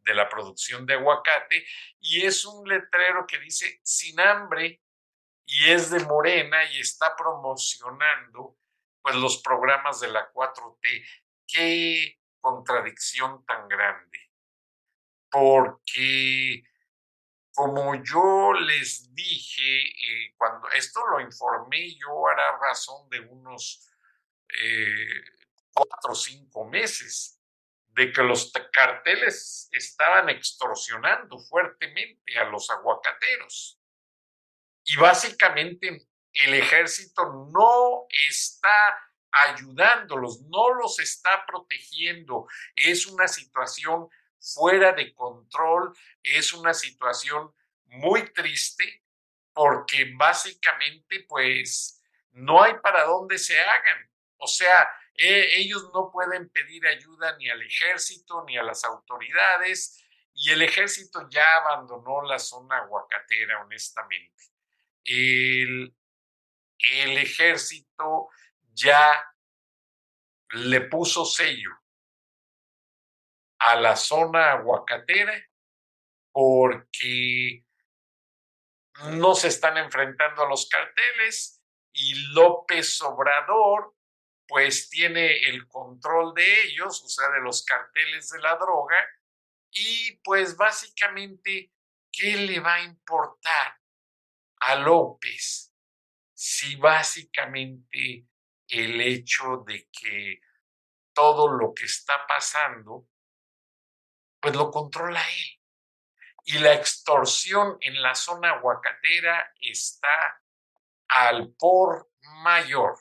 de 0.01 0.15
la 0.15 0.29
producción 0.29 0.87
de 0.87 0.95
aguacate, 0.95 1.67
y 1.99 2.25
es 2.25 2.45
un 2.45 2.69
letrero 2.69 3.27
que 3.27 3.39
dice 3.41 3.81
sin 3.83 4.21
hambre 4.21 4.81
y 5.45 5.71
es 5.71 5.91
de 5.91 6.01
Morena 6.01 6.65
y 6.73 6.81
está 6.81 7.15
promocionando 7.17 8.57
pues 9.03 9.15
los 9.17 9.41
programas 9.43 10.01
de 10.01 10.09
la 10.09 10.31
4T. 10.33 11.07
Qué 11.47 12.19
contradicción 12.41 13.45
tan 13.45 13.69
grande. 13.69 14.19
Porque 15.31 16.63
como 17.57 17.95
yo 18.05 18.53
les 18.53 19.15
dije, 19.15 19.81
eh, 19.81 20.35
cuando 20.37 20.69
esto 20.73 21.01
lo 21.07 21.21
informé 21.21 21.97
yo 21.97 22.29
hará 22.29 22.59
razón 22.59 23.09
de 23.09 23.21
unos 23.21 23.91
eh, 24.63 25.23
cuatro 25.73 26.13
o 26.13 26.15
cinco 26.15 26.67
meses, 26.67 27.41
de 27.89 28.13
que 28.13 28.23
los 28.23 28.53
carteles 28.71 29.71
estaban 29.73 30.29
extorsionando 30.29 31.39
fuertemente 31.39 32.39
a 32.39 32.45
los 32.45 32.69
aguacateros. 32.69 33.81
Y 34.85 34.97
básicamente 34.99 36.07
el 36.35 36.55
ejército 36.55 37.49
no 37.51 38.07
está 38.29 38.99
ayudándolos, 39.33 40.43
no 40.43 40.75
los 40.75 40.99
está 41.01 41.47
protegiendo. 41.47 42.47
Es 42.75 43.07
una 43.07 43.27
situación 43.27 44.11
fuera 44.55 44.93
de 44.93 45.13
control, 45.15 45.93
es 46.23 46.53
una 46.53 46.75
situación 46.75 47.53
muy 47.87 48.33
triste 48.33 49.05
porque 49.53 50.13
básicamente 50.17 51.25
pues 51.29 52.03
no 52.33 52.63
hay 52.63 52.75
para 52.83 53.05
dónde 53.05 53.39
se 53.39 53.59
hagan. 53.59 54.11
O 54.37 54.47
sea, 54.47 54.89
e, 55.15 55.59
ellos 55.59 55.91
no 55.95 56.11
pueden 56.13 56.49
pedir 56.51 56.87
ayuda 56.87 57.37
ni 57.39 57.49
al 57.49 57.63
ejército 57.63 58.45
ni 58.47 58.59
a 58.59 58.63
las 58.63 58.85
autoridades 58.85 60.05
y 60.35 60.51
el 60.51 60.63
ejército 60.63 61.27
ya 61.31 61.57
abandonó 61.57 62.23
la 62.23 62.39
zona 62.39 62.79
aguacatera, 62.79 63.63
honestamente. 63.63 64.45
El 65.05 65.95
ejército 66.79 68.29
ya 68.75 69.25
le 70.51 70.83
puso 70.83 71.25
sello 71.25 71.71
a 73.59 73.77
la 73.77 73.97
zona 73.97 74.53
aguacatera 74.53 75.43
porque 76.33 77.65
no 79.13 79.35
se 79.35 79.49
están 79.49 79.77
enfrentando 79.79 80.43
a 80.43 80.49
los 80.49 80.69
carteles 80.69 81.63
y 81.93 82.15
López 82.33 83.01
Obrador 83.03 83.95
pues 84.49 84.89
tiene 84.89 85.39
el 85.49 85.67
control 85.67 86.35
de 86.35 86.65
ellos, 86.65 87.03
o 87.03 87.09
sea, 87.09 87.29
de 87.31 87.41
los 87.41 87.65
carteles 87.65 88.29
de 88.29 88.41
la 88.41 88.57
droga, 88.57 88.97
y 89.71 90.17
pues 90.23 90.57
básicamente, 90.57 91.73
¿qué 92.13 92.37
le 92.37 92.61
va 92.61 92.75
a 92.75 92.85
importar 92.85 93.79
a 94.61 94.77
López 94.77 95.75
si 96.33 96.77
básicamente 96.77 98.27
el 98.69 99.01
hecho 99.01 99.65
de 99.67 99.89
que 99.91 100.41
todo 101.13 101.51
lo 101.51 101.73
que 101.75 101.85
está 101.85 102.27
pasando 102.27 103.09
pues 104.47 104.55
lo 104.55 104.71
controla 104.71 105.21
él. 105.21 105.61
Y 106.45 106.59
la 106.59 106.73
extorsión 106.75 107.79
en 107.81 108.01
la 108.01 108.15
zona 108.15 108.53
aguacatera 108.53 109.53
está 109.59 110.41
al 111.09 111.53
por 111.59 112.13
mayor. 112.45 112.97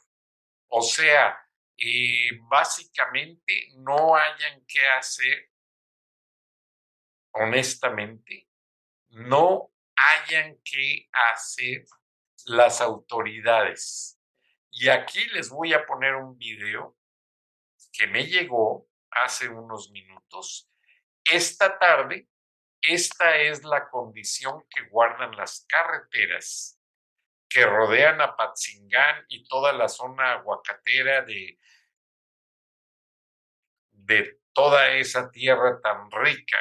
O 0.70 0.82
sea, 0.82 1.40
eh, 1.78 2.32
básicamente 2.50 3.68
no 3.76 4.16
hayan 4.16 4.66
que 4.66 4.88
hacer, 4.88 5.52
honestamente, 7.34 8.50
no 9.10 9.72
hayan 9.96 10.58
que 10.64 11.08
hacer 11.32 11.86
las 12.46 12.82
autoridades. 12.82 14.20
Y 14.72 14.90
aquí 14.90 15.24
les 15.26 15.52
voy 15.52 15.74
a 15.74 15.86
poner 15.86 16.16
un 16.16 16.40
video 16.40 16.98
que 17.92 18.08
me 18.08 18.26
llegó 18.26 18.90
hace 19.12 19.48
unos 19.48 19.92
minutos 19.92 20.72
esta 21.26 21.78
tarde, 21.78 22.28
esta 22.82 23.38
es 23.38 23.64
la 23.64 23.90
condición 23.90 24.64
que 24.70 24.88
guardan 24.90 25.36
las 25.36 25.66
carreteras 25.68 26.80
que 27.50 27.66
rodean 27.66 28.22
a 28.22 28.36
Patzingán 28.36 29.26
y 29.30 29.48
toda 29.48 29.72
la 29.74 29.88
zona 29.88 30.34
aguacatera 30.34 31.22
de, 31.22 31.60
de 33.92 34.40
toda 34.54 34.92
esa 34.92 35.32
tierra 35.32 35.80
tan 35.82 36.12
rica 36.12 36.58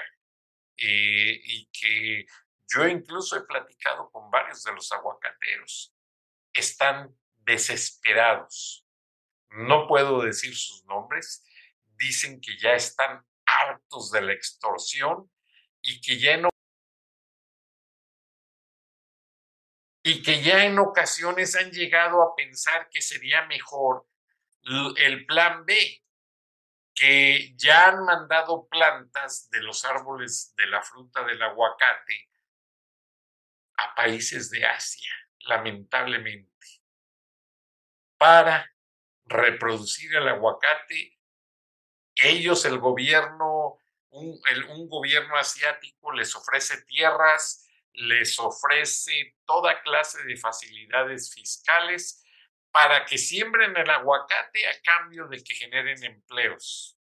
eh, 0.77 1.41
y 1.45 1.69
que 1.73 2.27
yo 2.69 2.87
incluso 2.87 3.37
he 3.37 3.43
platicado 3.43 4.11
con 4.11 4.31
varios 4.31 4.63
de 4.63 4.73
los 4.73 4.91
aguacateros. 4.93 5.95
Están 6.53 7.15
desesperados. 7.39 8.87
No 9.51 9.87
puedo 9.87 10.23
decir 10.23 10.57
sus 10.57 10.85
nombres. 10.85 11.45
Dicen 11.97 12.41
que 12.41 12.57
ya 12.59 12.75
están 12.75 13.25
de 14.13 14.23
la 14.23 14.33
extorsión 14.33 15.31
y 15.83 16.01
que 16.01 16.19
ya 16.19 16.33
en 16.33 16.49
y 20.07 20.23
que 20.23 20.43
ya 20.43 20.67
en 20.67 20.79
ocasiones 20.79 21.57
han 21.57 21.71
llegado 21.71 22.23
a 22.23 22.37
pensar 22.37 22.91
que 22.91 23.01
sería 23.01 23.47
mejor 23.47 24.07
el 24.97 25.25
plan 25.25 25.65
B, 25.65 26.03
que 26.95 27.55
ya 27.57 27.89
han 27.89 28.05
mandado 28.05 28.69
plantas 28.69 29.49
de 29.51 29.63
los 29.63 29.85
árboles 29.87 30.53
de 30.57 30.67
la 30.67 30.83
fruta 30.83 31.25
del 31.25 31.43
aguacate 31.43 32.31
a 33.79 33.95
países 33.95 34.51
de 34.51 34.67
Asia, 34.67 35.11
lamentablemente, 35.41 36.67
para 38.19 38.71
reproducir 39.25 40.15
el 40.15 40.29
aguacate 40.29 41.14
ellos, 42.17 42.65
el 42.65 42.79
gobierno, 42.79 43.79
un, 44.11 44.89
gobierno 44.89 45.37
asiático 45.37 46.13
les 46.13 46.35
ofrece 46.37 46.83
tierras, 46.83 47.69
les 47.93 48.39
ofrece 48.39 49.37
toda 49.45 49.83
clase 49.83 50.23
de 50.25 50.37
facilidades 50.37 51.33
fiscales 51.33 52.25
para 52.71 53.05
que 53.05 53.19
siembren 53.19 53.77
el 53.77 53.89
aguacate 53.89 54.67
a 54.67 54.81
cambio 54.83 55.29
de 55.29 55.43
que 55.43 55.55
generen 55.55 56.03
empleos 56.03 56.99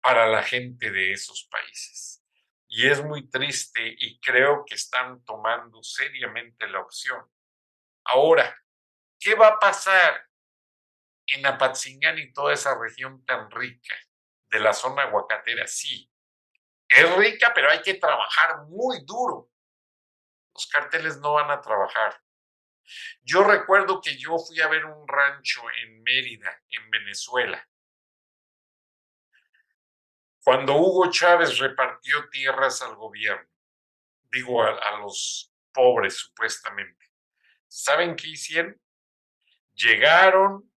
para 0.00 0.26
la 0.26 0.42
gente 0.42 0.90
de 0.90 1.12
esos 1.12 1.48
países. 1.50 2.24
Y 2.68 2.86
es 2.88 3.02
muy 3.02 3.28
triste 3.28 3.96
y 3.98 4.20
creo 4.20 4.64
que 4.66 4.74
están 4.74 5.24
tomando 5.24 5.82
seriamente 5.82 6.68
la 6.68 6.80
opción. 6.80 7.24
Ahora, 8.04 8.56
¿qué 9.18 9.34
va 9.34 9.48
a 9.48 9.58
pasar 9.58 10.27
en 11.28 11.46
Apatzingán 11.46 12.18
y 12.18 12.32
toda 12.32 12.52
esa 12.52 12.78
región 12.78 13.24
tan 13.24 13.50
rica 13.50 13.94
de 14.50 14.60
la 14.60 14.72
zona 14.72 15.02
aguacatera, 15.02 15.66
sí. 15.66 16.10
Es 16.88 17.16
rica, 17.16 17.52
pero 17.54 17.70
hay 17.70 17.82
que 17.82 17.94
trabajar 17.94 18.64
muy 18.68 19.04
duro. 19.04 19.50
Los 20.54 20.66
carteles 20.66 21.18
no 21.18 21.34
van 21.34 21.50
a 21.50 21.60
trabajar. 21.60 22.20
Yo 23.22 23.44
recuerdo 23.44 24.00
que 24.00 24.16
yo 24.16 24.38
fui 24.38 24.60
a 24.60 24.68
ver 24.68 24.86
un 24.86 25.06
rancho 25.06 25.62
en 25.82 26.02
Mérida, 26.02 26.62
en 26.70 26.90
Venezuela. 26.90 27.68
Cuando 30.42 30.76
Hugo 30.76 31.10
Chávez 31.10 31.58
repartió 31.58 32.28
tierras 32.30 32.80
al 32.80 32.96
gobierno, 32.96 33.50
digo 34.30 34.62
a, 34.62 34.70
a 34.70 34.98
los 34.98 35.52
pobres 35.72 36.16
supuestamente, 36.16 37.12
¿saben 37.66 38.16
qué 38.16 38.28
hicieron? 38.28 38.80
Llegaron, 39.74 40.72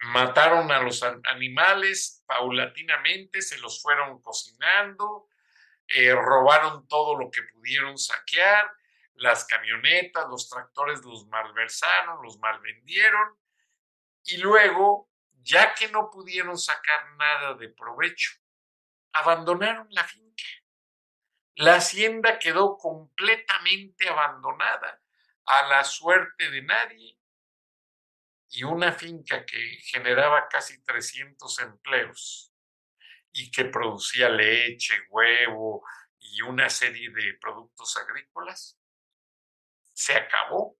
Mataron 0.00 0.70
a 0.70 0.80
los 0.80 1.02
animales 1.02 2.22
paulatinamente, 2.26 3.42
se 3.42 3.58
los 3.58 3.82
fueron 3.82 4.22
cocinando, 4.22 5.28
eh, 5.88 6.14
robaron 6.14 6.86
todo 6.86 7.18
lo 7.18 7.30
que 7.30 7.42
pudieron 7.42 7.98
saquear, 7.98 8.70
las 9.14 9.44
camionetas, 9.44 10.28
los 10.28 10.48
tractores 10.48 11.04
los 11.04 11.26
malversaron, 11.26 12.22
los 12.22 12.38
malvendieron 12.38 13.36
y 14.24 14.36
luego, 14.36 15.10
ya 15.42 15.74
que 15.74 15.88
no 15.88 16.10
pudieron 16.10 16.56
sacar 16.56 17.10
nada 17.16 17.54
de 17.54 17.68
provecho, 17.68 18.30
abandonaron 19.12 19.88
la 19.90 20.04
finca. 20.04 20.44
La 21.56 21.76
hacienda 21.76 22.38
quedó 22.38 22.76
completamente 22.76 24.08
abandonada 24.08 25.00
a 25.46 25.62
la 25.66 25.82
suerte 25.82 26.50
de 26.50 26.62
nadie 26.62 27.17
y 28.50 28.64
una 28.64 28.92
finca 28.92 29.44
que 29.44 29.78
generaba 29.82 30.48
casi 30.48 30.82
300 30.82 31.58
empleos 31.60 32.52
y 33.32 33.50
que 33.50 33.66
producía 33.66 34.28
leche, 34.28 34.94
huevo 35.10 35.84
y 36.18 36.42
una 36.42 36.68
serie 36.70 37.10
de 37.10 37.34
productos 37.40 37.96
agrícolas, 37.96 38.78
se 39.92 40.14
acabó. 40.14 40.78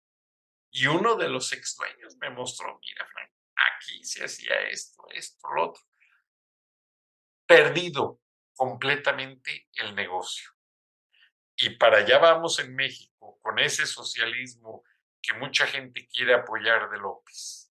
Y 0.70 0.86
uno 0.86 1.16
de 1.16 1.28
los 1.28 1.52
ex 1.52 1.76
dueños 1.76 2.16
me 2.18 2.30
mostró, 2.30 2.78
mira, 2.80 3.06
Frank, 3.06 3.32
aquí 3.54 4.04
se 4.04 4.24
hacía 4.24 4.54
esto, 4.68 5.02
esto, 5.10 5.48
lo 5.54 5.70
otro. 5.70 5.82
Perdido 7.46 8.20
completamente 8.54 9.68
el 9.74 9.94
negocio. 9.94 10.50
Y 11.56 11.70
para 11.70 11.98
allá 11.98 12.18
vamos 12.18 12.58
en 12.58 12.74
México, 12.74 13.38
con 13.40 13.58
ese 13.58 13.86
socialismo 13.86 14.84
que 15.22 15.34
mucha 15.34 15.66
gente 15.66 16.08
quiere 16.08 16.34
apoyar 16.34 16.90
de 16.90 16.98
López. 16.98 17.72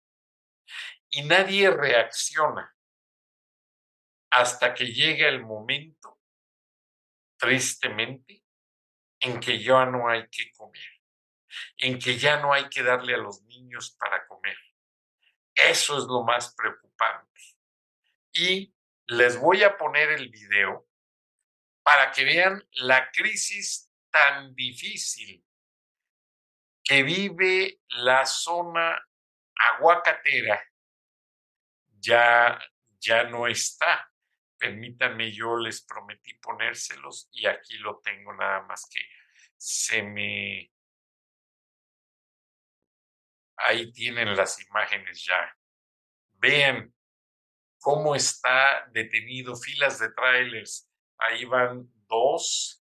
Y 1.10 1.22
nadie 1.22 1.70
reacciona 1.70 2.74
hasta 4.30 4.74
que 4.74 4.86
llega 4.86 5.28
el 5.28 5.42
momento, 5.42 6.20
tristemente, 7.38 8.44
en 9.20 9.40
que 9.40 9.58
ya 9.62 9.86
no 9.86 10.08
hay 10.08 10.28
que 10.28 10.52
comer, 10.52 11.02
en 11.78 11.98
que 11.98 12.18
ya 12.18 12.40
no 12.40 12.52
hay 12.52 12.68
que 12.68 12.82
darle 12.82 13.14
a 13.14 13.18
los 13.18 13.42
niños 13.42 13.96
para 13.98 14.26
comer. 14.26 14.56
Eso 15.54 15.98
es 15.98 16.04
lo 16.04 16.22
más 16.22 16.54
preocupante. 16.54 17.40
Y 18.32 18.74
les 19.06 19.40
voy 19.40 19.64
a 19.64 19.76
poner 19.76 20.10
el 20.10 20.28
video 20.28 20.86
para 21.82 22.12
que 22.12 22.24
vean 22.24 22.62
la 22.72 23.10
crisis 23.10 23.90
tan 24.10 24.54
difícil 24.54 25.44
que 26.88 27.02
vive 27.02 27.80
la 27.88 28.24
zona 28.24 28.98
aguacatera. 29.74 30.58
Ya, 32.00 32.58
ya 32.98 33.24
no 33.24 33.46
está. 33.46 34.10
Permítanme, 34.56 35.30
yo 35.30 35.56
les 35.58 35.84
prometí 35.84 36.34
ponérselos 36.34 37.28
y 37.32 37.46
aquí 37.46 37.76
lo 37.78 38.00
tengo 38.00 38.32
nada 38.32 38.62
más 38.62 38.88
que 38.90 39.00
se 39.56 40.02
me... 40.02 40.72
Ahí 43.58 43.92
tienen 43.92 44.34
las 44.34 44.58
imágenes 44.66 45.24
ya. 45.24 45.54
Vean 46.34 46.94
cómo 47.80 48.14
está 48.14 48.88
detenido 48.92 49.54
filas 49.56 49.98
de 49.98 50.10
trailers 50.12 50.88
ahí 51.18 51.44
van 51.44 51.90
dos, 52.08 52.77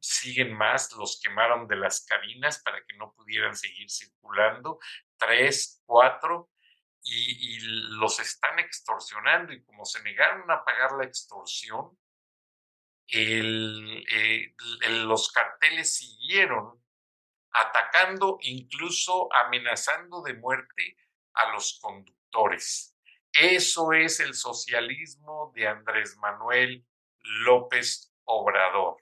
siguen 0.00 0.54
más, 0.54 0.92
los 0.92 1.20
quemaron 1.22 1.66
de 1.68 1.76
las 1.76 2.04
cabinas 2.06 2.62
para 2.62 2.84
que 2.84 2.96
no 2.96 3.12
pudieran 3.12 3.56
seguir 3.56 3.90
circulando, 3.90 4.78
tres, 5.18 5.82
cuatro, 5.86 6.50
y, 7.02 7.58
los 7.98 8.20
están 8.20 8.58
extorsionando 8.58 9.52
y 9.52 9.62
como 9.64 9.84
se 9.84 10.02
negaron 10.02 10.50
a 10.50 10.64
pagar 10.64 10.92
la 10.92 11.04
extorsión, 11.04 11.98
eh, 13.12 14.54
los 14.88 15.32
carteles 15.32 15.96
siguieron 15.96 16.80
atacando, 17.52 18.38
incluso 18.42 19.32
amenazando 19.34 20.22
de 20.22 20.34
muerte 20.34 20.96
a 21.34 21.52
los 21.52 21.78
conductores. 21.80 22.96
Eso 23.32 23.92
es 23.92 24.20
el 24.20 24.34
socialismo 24.34 25.52
de 25.54 25.68
Andrés 25.68 26.16
Manuel 26.18 26.86
López 27.44 28.12
Obrador. 28.24 28.98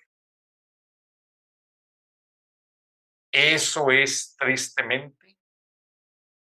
Eso 3.40 3.92
es 3.92 4.34
tristemente 4.36 5.38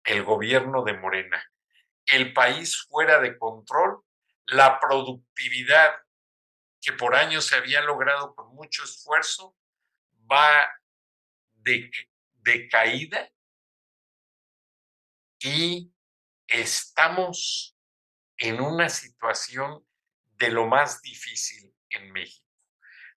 el 0.06 0.24
gobierno 0.24 0.82
de 0.86 0.94
Morena. 0.94 1.44
El 2.06 2.32
país 2.32 2.88
fuera 2.88 3.20
de 3.20 3.38
control, 3.38 4.02
la 4.46 4.80
productividad 4.80 5.94
que 6.80 6.94
por 6.94 7.14
años 7.16 7.48
se 7.48 7.58
había 7.58 7.82
logrado 7.82 8.34
con 8.34 8.56
mucho 8.56 8.86
esfuerzo 8.86 9.58
va 10.32 10.72
de, 11.56 11.92
caída 12.72 13.30
y 15.42 15.92
estamos 16.48 17.78
en 18.38 18.62
una 18.62 18.88
situación 18.88 19.86
de 20.38 20.50
lo 20.50 20.66
más 20.68 21.02
difícil 21.02 21.76
en 21.90 22.14
México. 22.14 22.45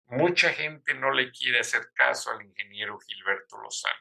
Mucha 0.07 0.53
gente 0.53 0.93
no 0.93 1.11
le 1.11 1.31
quiere 1.31 1.59
hacer 1.59 1.91
caso 1.93 2.31
al 2.31 2.45
ingeniero 2.45 2.97
Gilberto 2.99 3.57
Lozano. 3.57 3.95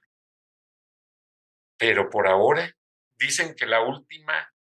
Pero 1.76 2.08
por 2.08 2.26
ahora 2.26 2.74
dicen 3.16 3.54
que 3.54 3.66
la 3.66 3.80
última 3.80 4.52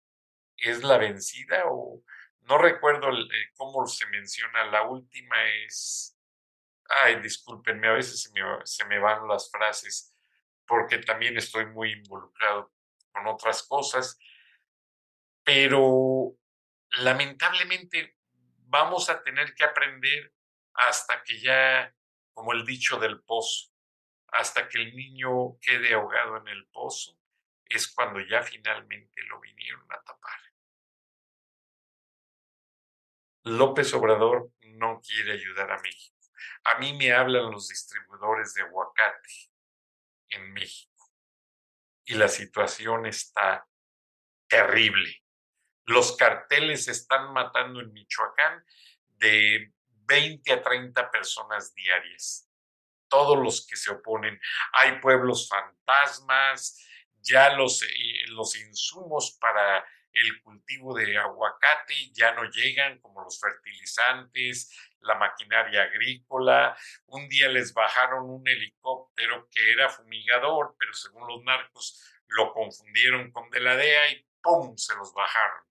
es 0.57 0.83
la 0.83 0.99
vencida 0.99 1.65
o 1.67 2.03
no 2.43 2.59
recuerdo 2.59 3.11
eh, 3.11 3.51
cómo 3.57 3.87
se 3.87 4.07
menciona, 4.07 4.65
la 4.67 4.83
última 4.83 5.37
es, 5.67 6.19
ay, 6.89 7.21
discúlpenme, 7.21 7.89
a 7.89 7.93
veces 7.93 8.23
se 8.23 8.33
me, 8.33 8.41
se 8.65 8.85
me 8.87 8.99
van 8.99 9.27
las 9.29 9.51
frases 9.51 10.15
porque 10.67 10.99
también 10.99 11.37
estoy 11.37 11.67
muy 11.67 11.93
involucrado 11.93 12.73
con 13.13 13.27
otras 13.27 13.63
cosas, 13.63 14.19
pero 15.43 16.37
lamentablemente 16.99 18.17
vamos 18.67 19.09
a 19.09 19.23
tener 19.23 19.55
que 19.55 19.65
aprender 19.65 20.34
hasta 20.75 21.23
que 21.23 21.41
ya, 21.41 21.95
como 22.33 22.53
el 22.53 22.65
dicho 22.65 22.99
del 22.99 23.23
pozo, 23.23 23.73
hasta 24.29 24.69
que 24.69 24.83
el 24.83 24.97
niño 24.97 25.59
quede 25.61 25.95
ahogado 25.95 26.39
en 26.39 26.49
el 26.49 26.67
pozo, 26.67 27.19
es 27.67 27.93
cuando 27.93 28.21
ya 28.21 28.43
finalmente 28.43 29.23
lo 29.23 29.41
vinieron 29.41 29.91
a 29.91 30.03
tapar. 30.03 30.39
López 33.45 33.93
Obrador 33.93 34.51
no 34.63 35.01
quiere 35.01 35.33
ayudar 35.33 35.71
a 35.71 35.81
México. 35.81 36.17
A 36.65 36.79
mí 36.79 36.95
me 36.95 37.13
hablan 37.13 37.51
los 37.51 37.69
distribuidores 37.69 38.55
de 38.55 38.63
aguacate 38.63 39.51
en 40.31 40.53
México 40.53 40.95
y 42.07 42.15
la 42.15 42.29
situación 42.29 43.07
está 43.07 43.67
terrible. 44.49 45.23
Los 45.87 46.17
carteles 46.17 46.89
están 46.89 47.33
matando 47.33 47.81
en 47.81 47.93
Michoacán 47.93 48.65
de 49.09 49.73
20 50.07 50.53
a 50.53 50.63
30 50.63 51.11
personas 51.11 51.75
diarias. 51.75 52.49
Todos 53.09 53.39
los 53.39 53.67
que 53.67 53.77
se 53.77 53.91
oponen. 53.91 54.41
Hay 54.73 55.01
pueblos 55.01 55.49
fantasmas, 55.49 56.81
ya 57.21 57.55
los, 57.55 57.83
eh, 57.83 58.27
los 58.29 58.57
insumos 58.57 59.37
para 59.41 59.85
el 60.13 60.43
cultivo 60.43 60.95
de 60.95 61.19
aguacate 61.19 62.11
ya 62.13 62.33
no 62.35 62.45
llegan, 62.45 63.01
como 63.01 63.23
los 63.23 63.41
fertilizantes, 63.41 64.71
la 65.01 65.17
maquinaria 65.17 65.83
agrícola. 65.83 66.77
Un 67.07 67.29
día 67.29 67.49
les 67.49 67.75
bajaron 67.75 68.31
un 68.31 68.47
helicóptero 68.47 69.49
que 69.51 69.73
era 69.73 69.89
fumigador, 69.89 70.77
pero 70.79 70.93
según 70.93 71.27
los 71.27 71.43
narcos 71.43 72.01
lo 72.29 72.53
confundieron 72.53 73.31
con 73.33 73.51
de 73.51 73.61
la 73.61 73.77
DEA 73.77 74.11
y 74.11 74.27
¡pum! 74.41 74.77
se 74.77 74.95
los 74.97 75.13
bajaron 75.13 75.65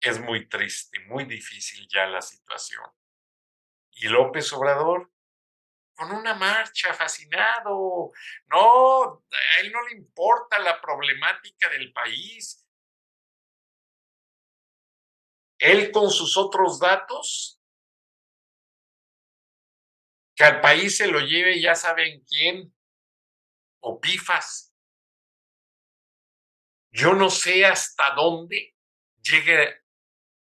es 0.00 0.18
muy 0.18 0.48
triste, 0.48 0.98
muy 1.00 1.24
difícil 1.24 1.86
ya 1.88 2.06
la 2.06 2.22
situación. 2.22 2.84
Y 4.00 4.08
López 4.08 4.50
Obrador, 4.54 5.12
con 5.94 6.10
una 6.12 6.32
marcha, 6.32 6.94
fascinado. 6.94 8.12
No, 8.46 9.02
a 9.30 9.60
él 9.60 9.70
no 9.70 9.86
le 9.86 9.96
importa 9.96 10.58
la 10.58 10.80
problemática 10.80 11.68
del 11.68 11.92
país. 11.92 12.66
Él 15.58 15.92
con 15.92 16.10
sus 16.10 16.38
otros 16.38 16.80
datos, 16.80 17.60
que 20.34 20.44
al 20.44 20.62
país 20.62 20.96
se 20.96 21.06
lo 21.06 21.20
lleve 21.20 21.60
ya 21.60 21.74
saben 21.74 22.24
quién, 22.24 22.74
o 23.80 24.00
pifas. 24.00 24.74
Yo 26.90 27.12
no 27.12 27.28
sé 27.28 27.66
hasta 27.66 28.14
dónde 28.14 28.74
llegue 29.20 29.84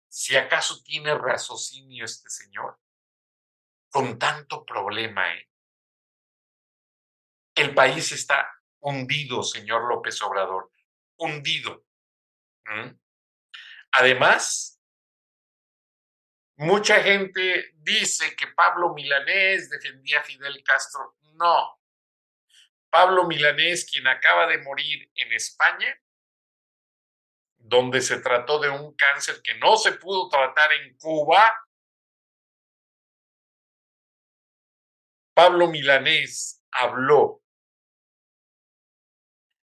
si 0.07 0.37
acaso 0.37 0.81
tiene 0.85 1.13
raciocinio 1.17 2.05
este 2.05 2.31
señor 2.31 2.79
con 3.91 4.19
tanto 4.19 4.65
problema. 4.65 5.35
¿eh? 5.35 5.49
El 7.55 7.75
país 7.75 8.13
está 8.13 8.51
hundido, 8.81 9.43
señor 9.43 9.89
López 9.89 10.21
Obrador, 10.23 10.71
hundido. 11.17 11.85
Además, 13.93 14.81
mucha 16.57 17.03
gente 17.03 17.73
dice 17.77 18.37
que 18.37 18.49
Pablo 18.49 18.93
Milanés 18.95 19.71
defendía 19.71 20.21
a 20.21 20.25
Fidel 20.25 20.63
Castro. 20.63 21.17
No. 21.35 21.81
Pablo 22.91 23.27
Milanés, 23.27 23.89
quien 23.91 24.07
acaba 24.07 24.47
de 24.47 24.59
morir 24.59 25.11
en 25.15 25.33
España, 25.33 26.01
donde 27.57 28.01
se 28.01 28.21
trató 28.21 28.59
de 28.61 28.71
un 28.71 28.95
cáncer 28.95 29.43
que 29.43 29.55
no 29.59 29.77
se 29.77 29.93
pudo 29.93 30.29
tratar 30.29 30.73
en 30.73 30.97
Cuba, 30.97 31.43
Pablo 35.39 35.69
Milanés 35.69 36.65
habló 36.73 37.45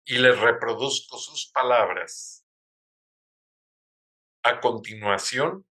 y 0.03 0.17
les 0.17 0.37
reproduzco 0.37 1.17
sus 1.17 1.49
palabras. 1.53 2.45
A 4.43 4.59
continuación, 4.59 5.65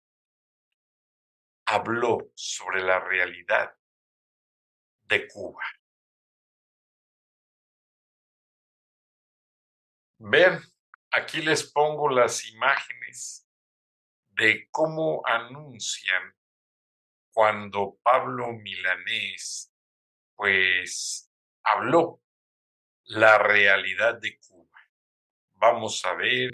habló 1.66 2.32
sobre 2.34 2.82
la 2.82 3.00
realidad 3.00 3.76
de 5.02 5.28
Cuba. 5.28 5.62
Ven, 10.20 10.58
aquí 11.10 11.42
les 11.42 11.70
pongo 11.70 12.08
las 12.08 12.46
imágenes 12.46 13.46
de 14.28 14.70
cómo 14.70 15.20
anuncian 15.26 16.34
cuando 17.30 17.98
Pablo 18.02 18.54
Milanés 18.54 19.71
pues 20.42 21.30
habló 21.62 22.20
la 23.04 23.38
realidad 23.38 24.18
de 24.20 24.40
Cuba. 24.40 24.76
Vamos 25.52 26.04
a 26.04 26.14
ver 26.14 26.50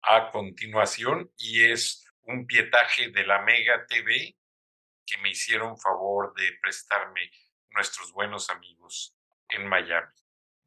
a 0.00 0.30
continuación 0.30 1.30
y 1.36 1.70
es 1.70 2.02
un 2.22 2.46
pietaje 2.46 3.10
de 3.10 3.26
la 3.26 3.42
Mega 3.42 3.84
TV 3.86 4.38
que 5.04 5.18
me 5.18 5.28
hicieron 5.28 5.78
favor 5.78 6.32
de 6.32 6.48
prestarme 6.62 7.30
nuestros 7.72 8.10
buenos 8.14 8.48
amigos 8.48 9.14
en 9.50 9.66
Miami. 9.66 10.16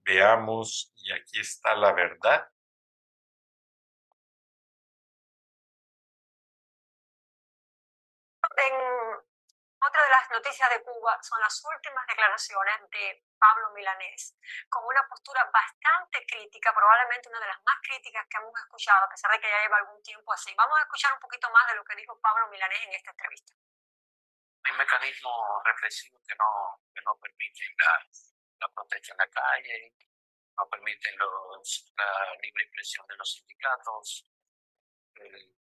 Veamos, 0.05 0.93
y 0.97 1.11
aquí 1.11 1.39
está 1.39 1.75
la 1.75 1.91
verdad. 1.91 2.47
Otra 9.85 10.01
de 10.01 10.09
las 10.09 10.29
noticias 10.29 10.69
de 10.69 10.81
Cuba 10.81 11.19
son 11.21 11.41
las 11.41 11.61
últimas 11.65 12.07
declaraciones 12.07 12.89
de 12.89 13.25
Pablo 13.37 13.71
Milanés, 13.75 14.33
con 14.69 14.85
una 14.85 15.05
postura 15.09 15.43
bastante 15.51 16.25
crítica, 16.25 16.73
probablemente 16.73 17.27
una 17.27 17.41
de 17.41 17.47
las 17.47 17.61
más 17.65 17.75
críticas 17.83 18.25
que 18.29 18.37
hemos 18.37 18.57
escuchado, 18.57 19.03
a 19.03 19.09
pesar 19.09 19.31
de 19.31 19.41
que 19.41 19.49
ya 19.49 19.61
lleva 19.61 19.77
algún 19.77 20.01
tiempo 20.01 20.31
así. 20.31 20.55
Vamos 20.55 20.79
a 20.79 20.83
escuchar 20.83 21.11
un 21.13 21.19
poquito 21.19 21.49
más 21.51 21.67
de 21.67 21.75
lo 21.75 21.83
que 21.83 21.97
dijo 21.97 22.17
Pablo 22.21 22.47
Milanés 22.47 22.79
en 22.87 22.93
esta 22.93 23.11
entrevista. 23.11 23.53
Hay 24.63 24.73
mecanismos 24.77 25.63
represivos 25.65 26.23
que 26.25 26.35
no, 26.35 26.79
que 26.95 27.01
no 27.01 27.19
permiten 27.19 27.75
la, 27.77 28.07
la 28.61 28.67
protesta 28.69 29.11
en 29.11 29.17
la 29.17 29.27
calle, 29.27 29.95
no 30.55 30.69
permiten 30.69 31.17
los, 31.17 31.93
la 31.97 32.35
libre 32.41 32.63
expresión 32.63 33.05
de 33.07 33.17
los 33.17 33.33
sindicatos. 33.33 34.29
El, 35.15 35.62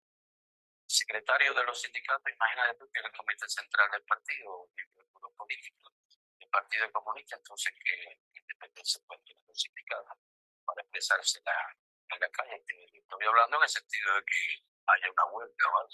secretario 0.89 1.53
de 1.53 1.65
los 1.65 1.81
sindicatos, 1.81 2.33
imagínate 2.33 2.79
tú 2.79 2.91
que 2.91 2.99
era 2.99 3.09
el 3.09 3.17
comité 3.17 3.49
central 3.49 3.91
del 3.91 4.03
partido, 4.05 4.69
del 4.75 4.89
político, 5.37 5.93
del 6.41 6.49
Partido 6.49 6.91
Comunista, 6.93 7.37
entonces 7.37 7.75
que 7.85 8.21
independencia 8.33 9.01
puede 9.07 9.21
tener 9.23 9.43
los 9.47 9.61
sindicatos 9.61 10.19
para 10.65 10.83
expresarse 10.83 11.39
en 11.39 12.21
la 12.21 12.31
calle. 12.31 12.65
Estoy 12.95 13.27
hablando 13.27 13.59
en 13.59 13.63
el 13.63 13.69
sentido 13.69 14.15
de 14.15 14.25
que 14.25 14.65
haya 14.87 15.11
una 15.13 15.25
huelga 15.27 15.67
algo, 15.67 15.89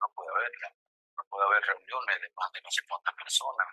no 0.00 0.08
puede 0.14 0.30
haberla, 0.30 0.76
no 1.16 1.24
puede 1.24 1.44
haber 1.46 1.62
reuniones 1.64 2.20
de 2.20 2.30
más 2.36 2.52
de 2.52 2.60
no 2.60 2.70
sé 2.70 2.82
cuántas 2.86 3.14
personas, 3.14 3.68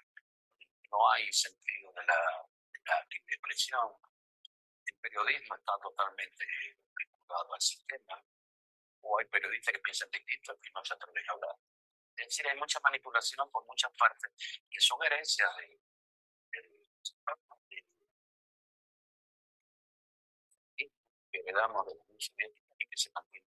no 0.90 1.12
hay 1.12 1.32
sentido 1.34 1.92
de 1.94 2.06
la, 2.06 2.48
de 2.72 2.80
la 2.86 3.06
libre 3.10 3.36
expresión. 3.36 3.92
El 4.86 5.00
periodismo 5.02 5.56
está 5.56 5.74
totalmente 5.80 6.46
vinculado 6.96 7.54
al 7.54 7.62
sistema 7.62 8.24
o 9.02 9.20
hay 9.20 9.26
periodistas 9.26 9.74
que 9.74 9.80
piensan 9.80 10.10
distinto 10.12 10.58
y 10.62 10.72
no 10.72 10.84
se 10.84 10.94
atreven 10.94 11.30
a 11.30 11.34
hablar. 11.34 11.56
Es 12.18 12.28
decir, 12.28 12.48
hay 12.48 12.58
mucha 12.58 12.80
manipulación 12.82 13.50
por 13.52 13.66
muchas 13.66 13.92
partes 13.98 14.32
que 14.70 14.80
son 14.80 15.04
herencias 15.04 15.50
de, 15.58 15.80
que 21.32 21.40
heredamos 21.40 21.86
de 21.86 21.96
la 21.96 22.04
Unión 22.04 22.20
Soviética 22.20 22.76
y 22.78 22.90
que 22.90 22.98
se 22.98 23.10
mantiene 23.12 23.52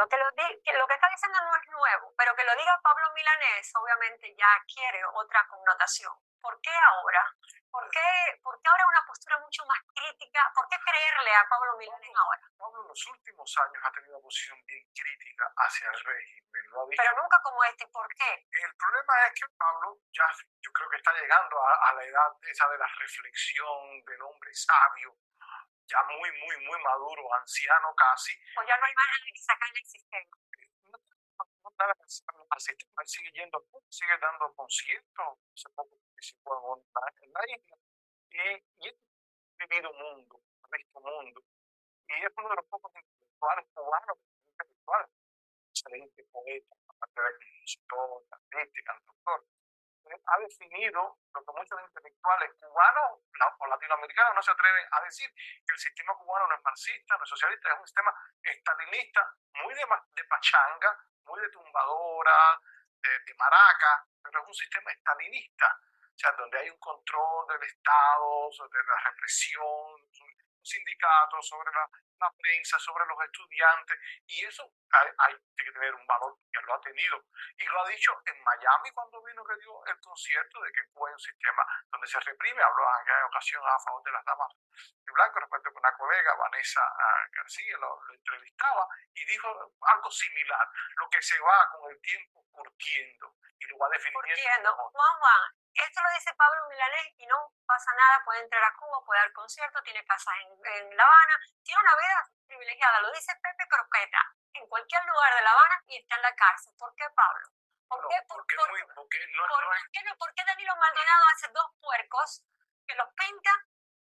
lo 0.00 0.08
que, 0.08 0.16
lo, 0.16 0.24
lo 0.24 0.86
que 0.88 0.94
está 0.94 1.08
diciendo 1.10 1.38
no 1.44 1.52
es 1.54 1.68
nuevo, 1.68 2.14
pero 2.16 2.34
que 2.34 2.44
lo 2.44 2.56
diga 2.56 2.80
Pablo 2.82 3.12
Milanés 3.14 3.70
obviamente 3.76 4.34
ya 4.34 4.46
adquiere 4.54 5.04
otra 5.14 5.46
connotación. 5.48 6.12
¿Por 6.40 6.58
qué 6.62 6.70
ahora? 6.70 7.36
¿Por 7.70 7.88
qué, 7.90 8.10
¿Por 8.42 8.60
qué 8.60 8.68
ahora 8.68 8.84
una 8.88 9.06
postura 9.06 9.38
mucho 9.38 9.64
más 9.66 9.78
crítica? 9.94 10.42
¿Por 10.54 10.66
qué 10.68 10.76
creerle 10.82 11.34
a 11.34 11.46
Pablo 11.48 11.76
Milanés 11.78 12.10
ahora? 12.16 12.42
Pablo 12.58 12.82
en 12.82 12.88
los 12.88 13.06
últimos 13.06 13.58
años 13.58 13.82
ha 13.84 13.92
tenido 13.92 14.16
una 14.16 14.22
posición 14.22 14.58
bien 14.66 14.84
crítica 14.92 15.52
hacia 15.56 15.88
el 15.88 15.98
régimen. 16.04 16.62
Lo. 16.70 16.88
Pero 16.88 17.12
nunca 17.22 17.40
como 17.42 17.62
este. 17.64 17.86
¿Por 17.88 18.08
qué? 18.14 18.46
El 18.50 18.74
problema 18.74 19.12
es 19.26 19.32
que 19.38 19.46
Pablo 19.56 19.98
ya 20.10 20.26
yo 20.60 20.72
creo 20.72 20.90
que 20.90 20.96
está 20.96 21.12
llegando 21.14 21.56
a, 21.62 21.90
a 21.90 21.94
la 21.94 22.04
edad 22.04 22.30
esa 22.42 22.68
de 22.68 22.78
la 22.78 22.86
reflexión 22.98 24.04
del 24.04 24.22
hombre 24.22 24.52
sabio, 24.54 25.16
ya 25.86 26.02
muy, 26.04 26.30
muy, 26.42 26.56
muy 26.66 26.82
maduro, 26.82 27.34
anciano 27.34 27.94
casi. 27.94 28.32
O 28.58 28.62
ya 28.66 28.76
no 28.78 28.84
hay 28.84 28.94
más 28.94 29.06
que 29.24 29.40
sacar 29.40 29.68
el 29.74 29.84
sistema. 29.84 30.36
No, 31.62 31.70
nada 31.78 31.94
al 31.98 32.60
sistema, 32.60 33.04
sigue 33.04 33.30
yendo, 33.32 33.64
sigue 33.88 34.16
dando 34.18 34.52
conciertos, 34.54 35.38
participó 36.20 36.76
en, 36.76 37.24
en 37.24 37.32
la 37.32 37.56
isla, 37.56 37.76
y, 38.30 38.84
y 38.84 38.88
él 38.88 38.98
ha 39.58 39.66
vivido 39.66 39.92
mundo, 39.92 40.40
ha 40.62 40.76
visto 40.76 41.00
mundo, 41.00 41.42
y 42.08 42.12
es 42.12 42.32
uno 42.36 42.48
de 42.50 42.56
los 42.56 42.66
pocos 42.66 42.92
intelectuales 42.94 43.66
cubanos, 43.72 44.18
intelectuales, 44.44 45.10
excelente 45.70 46.24
poeta, 46.30 46.74
aparte 46.88 47.20
de 47.22 47.32
compositor, 47.40 48.24
artista, 48.30 48.82
cantautor, 48.84 49.46
ha 50.26 50.38
definido 50.40 51.18
lo 51.32 51.44
que 51.44 51.52
muchos 51.52 51.80
intelectuales 51.80 52.50
cubanos 52.58 53.20
o 53.58 53.66
latinoamericanos 53.66 54.34
no 54.34 54.42
se 54.42 54.50
atreven 54.50 54.84
a 54.90 55.00
decir, 55.02 55.30
que 55.32 55.72
el 55.72 55.78
sistema 55.78 56.14
cubano 56.16 56.48
no 56.48 56.54
es 56.56 56.62
marxista, 56.62 57.16
no 57.16 57.24
es 57.24 57.30
socialista, 57.30 57.72
es 57.72 57.78
un 57.78 57.86
sistema 57.86 58.12
estalinista, 58.42 59.34
muy 59.62 59.72
de, 59.72 59.86
de 60.16 60.24
pachanga, 60.24 60.98
muy 61.24 61.40
de 61.40 61.48
tumbadora, 61.50 62.60
de, 63.02 63.10
de 63.10 63.34
maraca, 63.38 64.04
pero 64.22 64.42
es 64.42 64.48
un 64.48 64.54
sistema 64.54 64.90
estalinista, 64.90 65.80
sea, 66.20 66.32
donde 66.32 66.58
hay 66.58 66.70
un 66.70 66.78
control 66.78 67.46
del 67.48 67.62
Estado, 67.62 68.52
sobre 68.52 68.82
la 68.84 68.96
represión, 69.10 70.10
sindicatos, 70.62 71.48
sobre 71.48 71.72
la, 71.72 71.88
la 72.20 72.30
prensa, 72.36 72.78
sobre 72.78 73.06
los 73.06 73.18
estudiantes, 73.24 73.98
y 74.26 74.44
eso 74.44 74.70
hay, 74.92 75.08
hay, 75.18 75.34
que 75.56 75.72
tener 75.72 75.94
un 75.94 76.06
valor 76.06 76.36
que 76.52 76.60
lo 76.62 76.74
ha 76.74 76.80
tenido. 76.80 77.24
Y 77.56 77.64
lo 77.64 77.80
ha 77.80 77.88
dicho 77.88 78.12
en 78.26 78.42
Miami 78.42 78.90
cuando 78.92 79.22
vino 79.22 79.44
que 79.44 79.56
dio 79.56 79.84
el 79.86 80.00
concierto 80.00 80.60
de 80.60 80.72
que 80.72 80.84
fue 80.92 81.12
un 81.12 81.18
sistema 81.18 81.64
donde 81.90 82.06
se 82.06 82.20
reprime, 82.20 82.62
habló 82.62 82.84
en 82.84 83.02
aquella 83.02 83.26
ocasión 83.26 83.62
a 83.66 83.78
favor 83.80 84.02
de 84.04 84.12
las 84.12 84.24
damas 84.24 84.52
de 85.04 85.12
blanco, 85.12 85.40
respecto 85.40 85.68
a 85.68 85.78
una 85.78 85.96
colega, 85.96 86.34
Vanessa 86.36 86.80
uh, 86.80 87.36
García, 87.36 87.76
lo, 87.78 88.00
lo, 88.04 88.14
entrevistaba, 88.14 88.86
y 89.14 89.24
dijo 89.24 89.74
algo 89.80 90.10
similar, 90.10 90.68
lo 90.96 91.08
que 91.08 91.22
se 91.22 91.38
va 91.40 91.68
con 91.72 91.90
el 91.90 92.00
tiempo 92.00 92.44
curtiendo, 92.50 93.36
y 93.58 93.66
lo 93.66 93.78
va 93.78 93.88
definiendo. 93.90 94.20
Curtiendo. 94.20 94.74
Juan 94.74 95.18
Juan, 95.20 95.59
esto 95.74 96.02
lo 96.02 96.10
dice 96.10 96.34
Pablo 96.34 96.68
Milanés 96.68 97.14
y 97.18 97.26
no 97.26 97.52
pasa 97.66 97.92
nada, 97.94 98.22
puede 98.24 98.40
entrar 98.40 98.62
a 98.64 98.74
Cuba, 98.74 99.04
puede 99.04 99.20
dar 99.20 99.32
concierto, 99.32 99.82
tiene 99.82 100.04
casa 100.04 100.30
en, 100.40 100.48
en 100.64 100.96
La 100.96 101.04
Habana, 101.04 101.38
tiene 101.62 101.80
una 101.80 101.96
vida 101.96 102.30
privilegiada, 102.46 103.00
lo 103.00 103.12
dice 103.12 103.32
Pepe 103.42 103.68
Croqueta, 103.68 104.34
en 104.54 104.66
cualquier 104.66 105.04
lugar 105.04 105.34
de 105.34 105.42
La 105.42 105.52
Habana 105.52 105.82
y 105.86 105.96
está 105.98 106.16
en 106.16 106.22
la 106.22 106.34
cárcel. 106.34 106.74
¿Por 106.78 106.94
qué 106.94 107.04
Pablo? 107.14 107.48
¿Por, 107.88 108.02
no, 108.02 108.08
qué, 108.08 108.16
por, 108.28 108.36
porque 108.38 108.56
por, 108.56 108.70
muy, 108.70 108.82
porque 108.94 109.18
no, 109.34 109.46
por, 109.46 109.64
no 109.64 109.74
es... 109.74 109.82
¿por, 109.82 109.90
qué, 109.92 110.02
no, 110.02 110.16
¿Por 110.16 110.34
qué 110.34 110.44
Danilo 110.44 110.76
Maldonado 110.76 111.24
hace 111.34 111.48
dos 111.48 111.66
puercos 111.80 112.44
que 112.86 112.94
los 112.94 113.08
pinta 113.14 113.50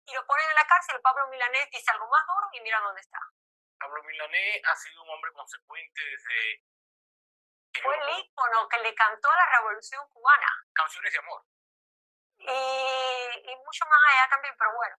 y 0.05 0.13
lo 0.13 0.25
ponen 0.25 0.49
en 0.49 0.55
la 0.55 0.67
cárcel? 0.67 1.01
Pablo 1.01 1.27
Milanés 1.27 1.69
dice 1.71 1.91
algo 1.91 2.07
más 2.07 2.25
duro 2.27 2.47
y 2.53 2.61
mira 2.61 2.79
dónde 2.79 3.01
está. 3.01 3.19
Pablo 3.79 4.03
Milanés 4.03 4.61
ha 4.65 4.75
sido 4.75 5.03
un 5.03 5.09
hombre 5.09 5.31
consecuente 5.33 6.01
desde... 6.01 6.63
Fue 7.81 7.97
el 7.97 8.19
ícono 8.19 8.69
que 8.69 8.77
le 8.77 8.93
cantó 8.93 9.29
a 9.31 9.35
la 9.35 9.57
revolución 9.57 10.07
cubana. 10.09 10.47
Canciones 10.73 11.11
de 11.11 11.19
amor 11.19 11.43
y, 12.37 13.51
y, 13.51 13.55
mucho 13.57 13.85
más 13.85 13.99
allá 14.09 14.29
también, 14.29 14.55
pero 14.57 14.71
bueno. 14.75 14.95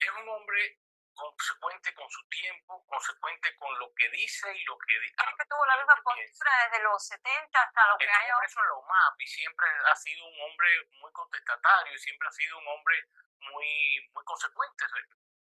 Es 0.00 0.10
un 0.10 0.28
hombre 0.28 0.78
consecuente 1.14 1.94
con 1.94 2.08
su 2.08 2.26
tiempo, 2.28 2.84
consecuente 2.86 3.54
con 3.56 3.78
lo 3.78 3.92
que 3.94 4.08
dice 4.10 4.52
y 4.56 4.64
lo 4.64 4.78
que 4.78 4.98
dice. 5.00 5.14
Siempre 5.20 5.46
tuvo 5.46 5.66
la 5.66 5.76
misma 5.76 5.94
postura 6.02 6.52
desde 6.64 6.82
los 6.82 7.06
70 7.06 7.62
hasta 7.62 7.88
lo 7.88 7.98
que 7.98 8.08
hay 8.08 8.30
ahora. 8.30 8.46
Eso 8.46 8.60
en 8.60 8.88
MAP 8.88 9.20
y 9.20 9.26
siempre 9.26 9.66
ha 9.84 9.96
sido 9.96 10.26
un 10.26 10.40
hombre 10.40 10.70
muy 11.00 11.12
contestatario 11.12 11.94
y 11.94 11.98
siempre 11.98 12.28
ha 12.28 12.32
sido 12.32 12.58
un 12.58 12.68
hombre 12.68 13.04
muy, 13.40 14.10
muy 14.14 14.24
consecuente, 14.24 14.84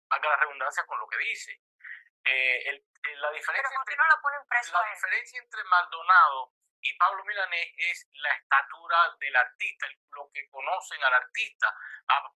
valga 0.08 0.30
la 0.30 0.38
redundancia, 0.38 0.86
con 0.86 0.99
lo 0.99 1.08
que 1.08 1.17
dice. 1.17 1.62
Eh, 2.25 2.69
el, 2.69 2.86
la 3.21 3.32
diferencia, 3.32 3.69
Pero 3.69 3.80
¿por 3.80 3.88
qué 3.88 3.95
no 3.95 4.08
lo 4.08 4.21
ponen 4.21 4.45
preso 4.47 4.73
la 4.73 4.89
diferencia 4.89 5.39
entre 5.39 5.63
Maldonado 5.63 6.54
y 6.81 6.97
Pablo 6.97 7.23
Milanés 7.25 7.73
es 7.77 8.07
la 8.13 8.33
estatura 8.33 8.97
del 9.19 9.35
artista, 9.35 9.87
lo 10.11 10.29
que 10.33 10.47
conocen 10.49 11.03
al 11.03 11.13
artista. 11.13 11.73
A, 12.07 12.33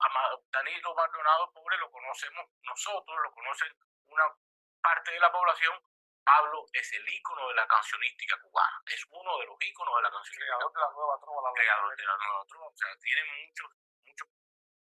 Danilo 0.50 0.94
Maldonado, 0.94 1.52
pobre, 1.52 1.76
lo 1.78 1.90
conocemos 1.90 2.46
nosotros, 2.62 3.18
lo 3.22 3.32
conocen 3.32 3.68
una 4.06 4.24
parte 4.82 5.12
de 5.12 5.20
la 5.20 5.30
población. 5.30 5.80
Pablo 6.24 6.66
es 6.72 6.92
el 6.92 7.08
ícono 7.08 7.48
de 7.48 7.54
la 7.54 7.66
cancionística 7.66 8.38
cubana, 8.40 8.82
es 8.86 9.04
uno 9.10 9.38
de 9.38 9.46
los 9.46 9.56
íconos 9.60 9.96
de 9.96 10.02
la 10.02 10.10
cancionística 10.10 10.46
Creador 10.46 10.72
de 10.72 10.80
la 10.80 10.90
nueva 10.90 11.20
trova, 11.20 11.48
la 11.48 11.54
creador 11.54 11.96
de 11.96 12.04
la 12.04 12.16
nueva 12.16 12.44
trova. 12.46 12.66
O 12.66 12.76
sea, 12.76 12.88
tiene 13.00 13.24
muchos 13.24 13.70
muchos 14.04 14.28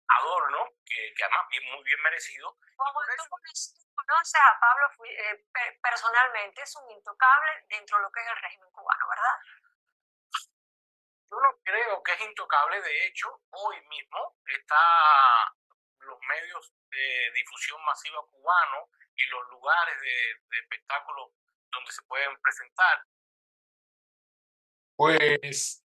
adornos 0.09 0.69
que, 0.87 1.13
que 1.15 1.25
además 1.25 1.49
bien, 1.51 1.65
muy 1.73 1.85
bien 1.85 2.01
merecido. 2.03 2.57
Tú 2.77 2.85
tú 3.29 3.84
conoces 4.07 4.41
a 4.41 4.61
Pablo 4.61 4.87
eh, 5.07 5.45
pe- 5.53 5.79
personalmente, 5.83 6.63
es 6.63 6.77
un 6.77 6.91
intocable 6.91 7.51
dentro 7.69 7.97
de 7.99 8.03
lo 8.05 8.11
que 8.11 8.21
es 8.21 8.27
el 8.29 8.43
régimen 8.43 8.71
cubano, 8.73 9.09
¿verdad? 9.09 9.39
Yo 11.31 11.41
no 11.41 11.59
creo 11.63 12.03
que 12.03 12.13
es 12.13 12.21
intocable, 12.21 12.81
de 12.83 13.07
hecho, 13.07 13.43
hoy 13.51 13.81
mismo 13.89 14.37
está 14.47 15.55
los 16.01 16.19
medios 16.29 16.73
de 16.91 17.31
difusión 17.35 17.83
masiva 17.85 18.21
cubanos 18.31 18.89
y 19.17 19.27
los 19.27 19.49
lugares 19.51 20.01
de, 20.01 20.35
de 20.51 20.59
espectáculos 20.59 21.33
donde 21.71 21.93
se 21.93 22.03
pueden 22.03 22.41
presentar. 22.41 23.05
Pues 24.97 25.85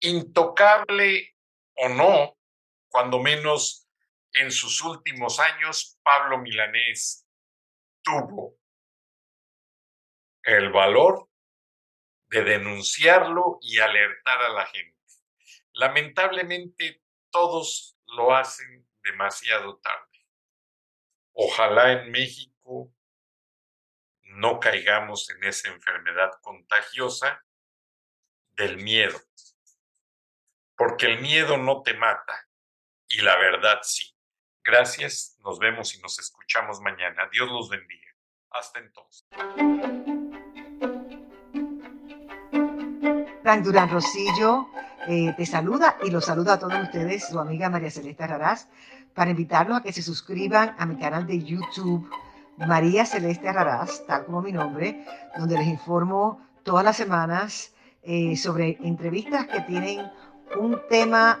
intocable 0.00 1.34
o 1.76 1.88
no, 1.88 2.36
cuando 2.88 3.18
menos 3.18 3.85
en 4.36 4.50
sus 4.50 4.82
últimos 4.82 5.40
años, 5.40 5.98
Pablo 6.02 6.38
Milanés 6.38 7.26
tuvo 8.02 8.58
el 10.42 10.70
valor 10.70 11.28
de 12.28 12.44
denunciarlo 12.44 13.58
y 13.62 13.78
alertar 13.78 14.42
a 14.42 14.48
la 14.50 14.66
gente. 14.66 14.96
Lamentablemente, 15.72 17.02
todos 17.30 17.98
lo 18.06 18.34
hacen 18.34 18.88
demasiado 19.02 19.78
tarde. 19.78 20.26
Ojalá 21.32 21.92
en 21.92 22.10
México 22.10 22.92
no 24.22 24.60
caigamos 24.60 25.28
en 25.30 25.44
esa 25.44 25.68
enfermedad 25.68 26.30
contagiosa 26.42 27.44
del 28.52 28.78
miedo. 28.78 29.18
Porque 30.76 31.06
el 31.06 31.20
miedo 31.20 31.56
no 31.56 31.82
te 31.82 31.94
mata 31.94 32.48
y 33.08 33.20
la 33.22 33.36
verdad 33.36 33.80
sí. 33.82 34.15
Gracias, 34.66 35.38
nos 35.44 35.60
vemos 35.60 35.94
y 35.94 36.00
nos 36.00 36.18
escuchamos 36.18 36.80
mañana. 36.80 37.28
Dios 37.30 37.48
los 37.48 37.70
bendiga. 37.70 38.08
Hasta 38.50 38.80
entonces. 38.80 39.24
Frank 43.44 43.62
Durán 43.62 43.88
Rosillo 43.88 44.66
eh, 45.06 45.32
te 45.36 45.46
saluda 45.46 45.98
y 46.02 46.10
los 46.10 46.24
saluda 46.24 46.54
a 46.54 46.58
todos 46.58 46.82
ustedes, 46.82 47.28
su 47.28 47.38
amiga 47.38 47.70
María 47.70 47.92
Celeste 47.92 48.26
Raraz, 48.26 48.68
para 49.14 49.30
invitarlos 49.30 49.78
a 49.78 49.82
que 49.84 49.92
se 49.92 50.02
suscriban 50.02 50.74
a 50.78 50.84
mi 50.84 50.98
canal 50.98 51.28
de 51.28 51.40
YouTube, 51.44 52.10
María 52.56 53.06
Celeste 53.06 53.52
Raraz, 53.52 54.04
tal 54.06 54.24
como 54.24 54.42
mi 54.42 54.50
nombre, 54.50 55.06
donde 55.38 55.58
les 55.58 55.68
informo 55.68 56.44
todas 56.64 56.84
las 56.84 56.96
semanas 56.96 57.72
eh, 58.02 58.36
sobre 58.36 58.78
entrevistas 58.82 59.46
que 59.46 59.60
tienen 59.60 60.10
un 60.58 60.80
tema 60.88 61.40